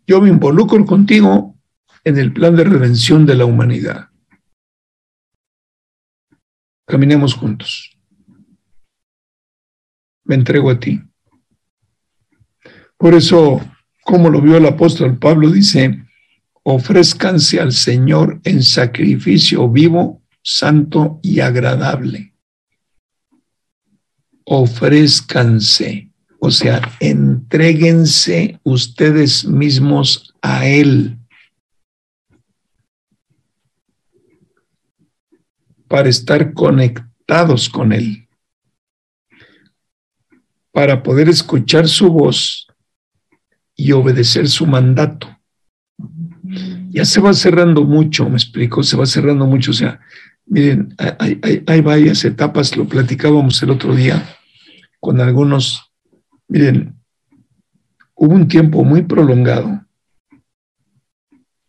Yo 0.05 0.21
me 0.21 0.29
involucro 0.29 0.85
contigo 0.85 1.55
en 2.03 2.19
el 2.19 2.31
plan 2.31 2.55
de 2.55 2.65
redención 2.65 3.25
de 3.25 3.33
la 3.33 3.45
humanidad. 3.45 4.11
Caminemos 6.85 7.33
juntos. 7.33 7.97
Me 10.23 10.35
entrego 10.35 10.69
a 10.69 10.79
ti. 10.79 11.01
Por 12.95 13.15
eso, 13.15 13.59
como 14.03 14.29
lo 14.29 14.39
vio 14.39 14.55
el 14.55 14.67
apóstol 14.67 15.17
Pablo, 15.17 15.49
dice, 15.49 16.04
ofrézcanse 16.67 17.59
al 17.59 17.73
Señor 17.73 18.41
en 18.43 18.63
sacrificio 18.63 19.69
vivo, 19.69 20.23
santo 20.41 21.19
y 21.21 21.39
agradable. 21.39 22.33
Ofrézcanse, 24.45 26.09
o 26.39 26.49
sea, 26.49 26.81
entréguense 26.99 28.59
ustedes 28.63 29.45
mismos 29.45 30.33
a 30.41 30.67
Él. 30.67 31.19
para 35.87 36.09
estar 36.09 36.53
conectados 36.53 37.69
con 37.69 37.93
Él, 37.93 38.27
para 40.71 41.03
poder 41.03 41.29
escuchar 41.29 41.87
su 41.87 42.11
voz 42.11 42.67
y 43.75 43.91
obedecer 43.91 44.49
su 44.49 44.65
mandato. 44.65 45.34
Ya 46.89 47.05
se 47.05 47.19
va 47.19 47.33
cerrando 47.33 47.83
mucho, 47.83 48.29
me 48.29 48.35
explico, 48.35 48.83
se 48.83 48.97
va 48.97 49.05
cerrando 49.05 49.45
mucho. 49.45 49.71
O 49.71 49.73
sea, 49.73 49.99
miren, 50.45 50.95
hay, 51.19 51.39
hay, 51.41 51.63
hay 51.65 51.81
varias 51.81 52.23
etapas, 52.25 52.75
lo 52.77 52.87
platicábamos 52.87 53.61
el 53.63 53.71
otro 53.71 53.95
día 53.95 54.23
con 54.99 55.19
algunos. 55.21 55.91
Miren, 56.47 56.95
hubo 58.15 58.33
un 58.33 58.47
tiempo 58.47 58.83
muy 58.83 59.03
prolongado 59.03 59.85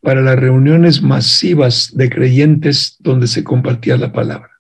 para 0.07 0.22
las 0.22 0.39
reuniones 0.39 1.03
masivas 1.03 1.91
de 1.93 2.09
creyentes 2.09 2.97
donde 3.01 3.27
se 3.27 3.43
compartía 3.43 3.97
la 3.97 4.12
palabra. 4.12 4.53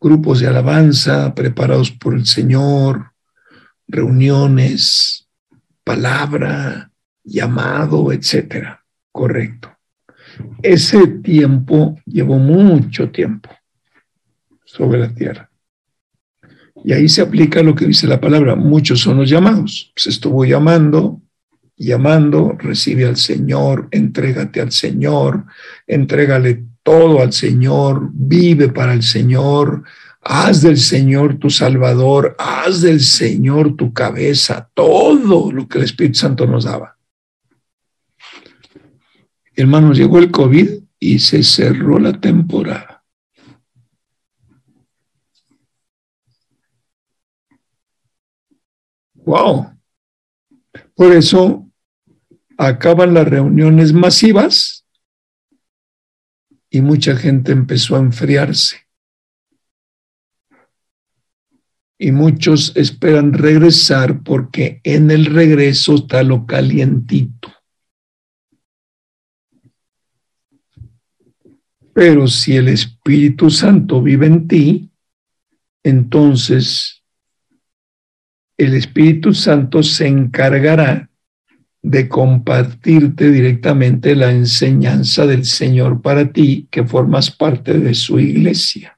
Grupos 0.00 0.40
de 0.40 0.48
alabanza 0.48 1.32
preparados 1.36 1.92
por 1.92 2.14
el 2.14 2.26
Señor, 2.26 3.12
reuniones, 3.86 5.23
palabra, 5.84 6.90
llamado, 7.22 8.12
etcétera. 8.12 8.84
Correcto. 9.12 9.70
Ese 10.62 11.06
tiempo 11.22 11.96
llevó 12.06 12.38
mucho 12.38 13.10
tiempo 13.10 13.50
sobre 14.64 14.98
la 14.98 15.14
tierra. 15.14 15.50
Y 16.82 16.92
ahí 16.92 17.08
se 17.08 17.22
aplica 17.22 17.62
lo 17.62 17.74
que 17.74 17.86
dice 17.86 18.06
la 18.06 18.20
palabra. 18.20 18.56
Muchos 18.56 19.00
son 19.00 19.18
los 19.18 19.30
llamados. 19.30 19.92
Se 19.94 20.10
estuvo 20.10 20.44
llamando, 20.44 21.22
llamando, 21.76 22.56
recibe 22.58 23.06
al 23.06 23.16
Señor, 23.16 23.88
entrégate 23.90 24.60
al 24.60 24.72
Señor, 24.72 25.44
entrégale 25.86 26.64
todo 26.82 27.22
al 27.22 27.32
Señor, 27.32 28.10
vive 28.12 28.68
para 28.68 28.92
el 28.92 29.02
Señor, 29.02 29.84
haz 30.24 30.62
del 30.62 30.78
Señor 30.78 31.38
tu 31.38 31.50
Salvador, 31.50 32.34
haz 32.38 32.80
del 32.80 33.00
Señor 33.00 33.76
tu 33.76 33.92
cabeza, 33.92 34.70
todo 34.74 35.52
lo 35.52 35.68
que 35.68 35.78
el 35.78 35.84
Espíritu 35.84 36.18
Santo 36.18 36.46
nos 36.46 36.64
daba. 36.64 36.98
Hermanos, 39.54 39.96
llegó 39.96 40.18
el 40.18 40.30
COVID 40.30 40.82
y 40.98 41.18
se 41.18 41.42
cerró 41.42 41.98
la 41.98 42.18
temporada. 42.18 43.04
Wow. 49.14 49.70
Por 50.94 51.12
eso 51.12 51.70
acaban 52.58 53.14
las 53.14 53.26
reuniones 53.28 53.92
masivas 53.92 54.86
y 56.70 56.80
mucha 56.80 57.16
gente 57.16 57.52
empezó 57.52 57.96
a 57.96 58.00
enfriarse. 58.00 58.83
Y 61.98 62.12
muchos 62.12 62.72
esperan 62.76 63.32
regresar 63.32 64.22
porque 64.22 64.80
en 64.82 65.10
el 65.10 65.26
regreso 65.26 65.94
está 65.94 66.22
lo 66.22 66.44
calientito. 66.46 67.52
Pero 71.94 72.26
si 72.26 72.56
el 72.56 72.68
Espíritu 72.68 73.50
Santo 73.50 74.02
vive 74.02 74.26
en 74.26 74.48
ti, 74.48 74.90
entonces 75.84 77.02
el 78.56 78.74
Espíritu 78.74 79.32
Santo 79.32 79.82
se 79.82 80.08
encargará 80.08 81.08
de 81.82 82.08
compartirte 82.08 83.30
directamente 83.30 84.16
la 84.16 84.32
enseñanza 84.32 85.26
del 85.26 85.44
Señor 85.44 86.00
para 86.00 86.32
ti, 86.32 86.66
que 86.70 86.84
formas 86.84 87.30
parte 87.30 87.78
de 87.78 87.94
su 87.94 88.18
iglesia. 88.18 88.93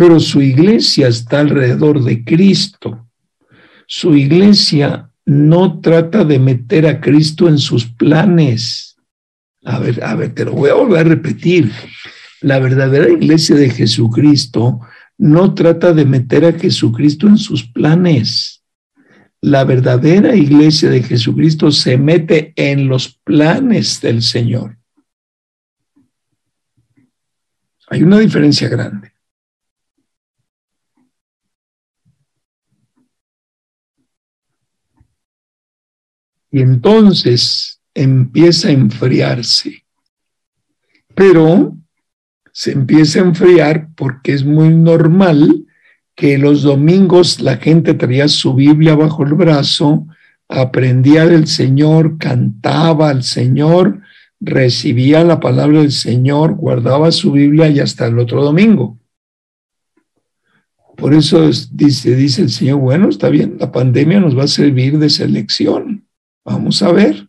Pero 0.00 0.18
su 0.18 0.40
iglesia 0.40 1.08
está 1.08 1.40
alrededor 1.40 2.02
de 2.02 2.24
Cristo. 2.24 3.06
Su 3.86 4.16
iglesia 4.16 5.10
no 5.26 5.78
trata 5.82 6.24
de 6.24 6.38
meter 6.38 6.86
a 6.86 7.02
Cristo 7.02 7.48
en 7.48 7.58
sus 7.58 7.84
planes. 7.84 8.96
A 9.62 9.78
ver, 9.78 10.02
a 10.02 10.14
ver, 10.14 10.32
te 10.32 10.46
lo 10.46 10.52
voy 10.52 10.70
a 10.70 10.74
volver 10.74 11.00
a 11.00 11.04
repetir. 11.04 11.70
La 12.40 12.58
verdadera 12.60 13.10
iglesia 13.10 13.54
de 13.56 13.68
Jesucristo 13.68 14.80
no 15.18 15.52
trata 15.52 15.92
de 15.92 16.06
meter 16.06 16.46
a 16.46 16.58
Jesucristo 16.58 17.26
en 17.26 17.36
sus 17.36 17.68
planes. 17.68 18.64
La 19.42 19.64
verdadera 19.64 20.34
iglesia 20.34 20.88
de 20.88 21.02
Jesucristo 21.02 21.70
se 21.70 21.98
mete 21.98 22.54
en 22.56 22.88
los 22.88 23.20
planes 23.22 24.00
del 24.00 24.22
Señor. 24.22 24.78
Hay 27.90 28.02
una 28.02 28.18
diferencia 28.18 28.66
grande. 28.66 29.19
Y 36.50 36.60
entonces 36.60 37.80
empieza 37.94 38.68
a 38.68 38.72
enfriarse. 38.72 39.84
Pero 41.14 41.76
se 42.52 42.72
empieza 42.72 43.20
a 43.20 43.24
enfriar 43.24 43.88
porque 43.94 44.32
es 44.32 44.44
muy 44.44 44.68
normal 44.68 45.66
que 46.14 46.38
los 46.38 46.62
domingos 46.62 47.40
la 47.40 47.56
gente 47.56 47.94
traía 47.94 48.28
su 48.28 48.54
Biblia 48.54 48.94
bajo 48.94 49.24
el 49.24 49.34
brazo, 49.34 50.06
aprendía 50.48 51.26
del 51.26 51.46
Señor, 51.46 52.18
cantaba 52.18 53.08
al 53.08 53.22
Señor, 53.22 54.02
recibía 54.40 55.24
la 55.24 55.40
palabra 55.40 55.80
del 55.80 55.92
Señor, 55.92 56.54
guardaba 56.54 57.12
su 57.12 57.32
Biblia 57.32 57.68
y 57.68 57.80
hasta 57.80 58.06
el 58.06 58.18
otro 58.18 58.42
domingo. 58.42 58.98
Por 60.96 61.14
eso 61.14 61.48
dice, 61.72 62.14
dice 62.14 62.42
el 62.42 62.50
Señor, 62.50 62.80
bueno, 62.80 63.08
está 63.08 63.30
bien, 63.30 63.56
la 63.58 63.72
pandemia 63.72 64.20
nos 64.20 64.36
va 64.36 64.44
a 64.44 64.48
servir 64.48 64.98
de 64.98 65.08
selección. 65.08 66.04
Vamos 66.50 66.82
a 66.82 66.90
ver. 66.90 67.28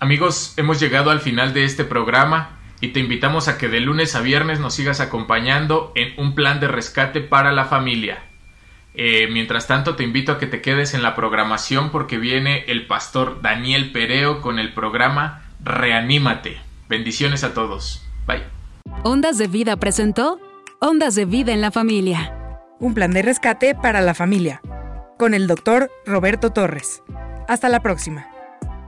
Amigos, 0.00 0.54
hemos 0.56 0.80
llegado 0.80 1.10
al 1.10 1.20
final 1.20 1.52
de 1.52 1.64
este 1.64 1.84
programa 1.84 2.58
y 2.80 2.88
te 2.88 3.00
invitamos 3.00 3.48
a 3.48 3.58
que 3.58 3.68
de 3.68 3.80
lunes 3.80 4.14
a 4.14 4.22
viernes 4.22 4.60
nos 4.60 4.74
sigas 4.74 5.00
acompañando 5.00 5.92
en 5.94 6.18
un 6.18 6.34
plan 6.34 6.58
de 6.58 6.68
rescate 6.68 7.20
para 7.20 7.52
la 7.52 7.66
familia. 7.66 8.22
Eh, 8.94 9.28
mientras 9.30 9.66
tanto, 9.66 9.94
te 9.94 10.04
invito 10.04 10.32
a 10.32 10.38
que 10.38 10.46
te 10.46 10.62
quedes 10.62 10.94
en 10.94 11.02
la 11.02 11.14
programación 11.14 11.90
porque 11.90 12.16
viene 12.16 12.64
el 12.68 12.86
pastor 12.86 13.42
Daniel 13.42 13.92
Pereo 13.92 14.40
con 14.40 14.58
el 14.58 14.72
programa 14.72 15.42
reanímate. 15.62 16.56
Bendiciones 16.88 17.44
a 17.44 17.52
todos. 17.52 18.06
Bye. 18.26 18.42
Ondas 19.04 19.36
de 19.36 19.48
Vida 19.48 19.76
presentó 19.76 20.40
Ondas 20.80 21.14
de 21.14 21.26
Vida 21.26 21.52
en 21.52 21.60
la 21.60 21.70
Familia. 21.70 22.32
Un 22.80 22.94
plan 22.94 23.12
de 23.12 23.20
rescate 23.20 23.74
para 23.74 24.00
la 24.00 24.14
familia. 24.14 24.62
Con 25.18 25.34
el 25.34 25.46
doctor 25.46 25.90
Roberto 26.06 26.50
Torres. 26.50 27.02
Hasta 27.48 27.70
la 27.70 27.80
próxima. 27.80 28.37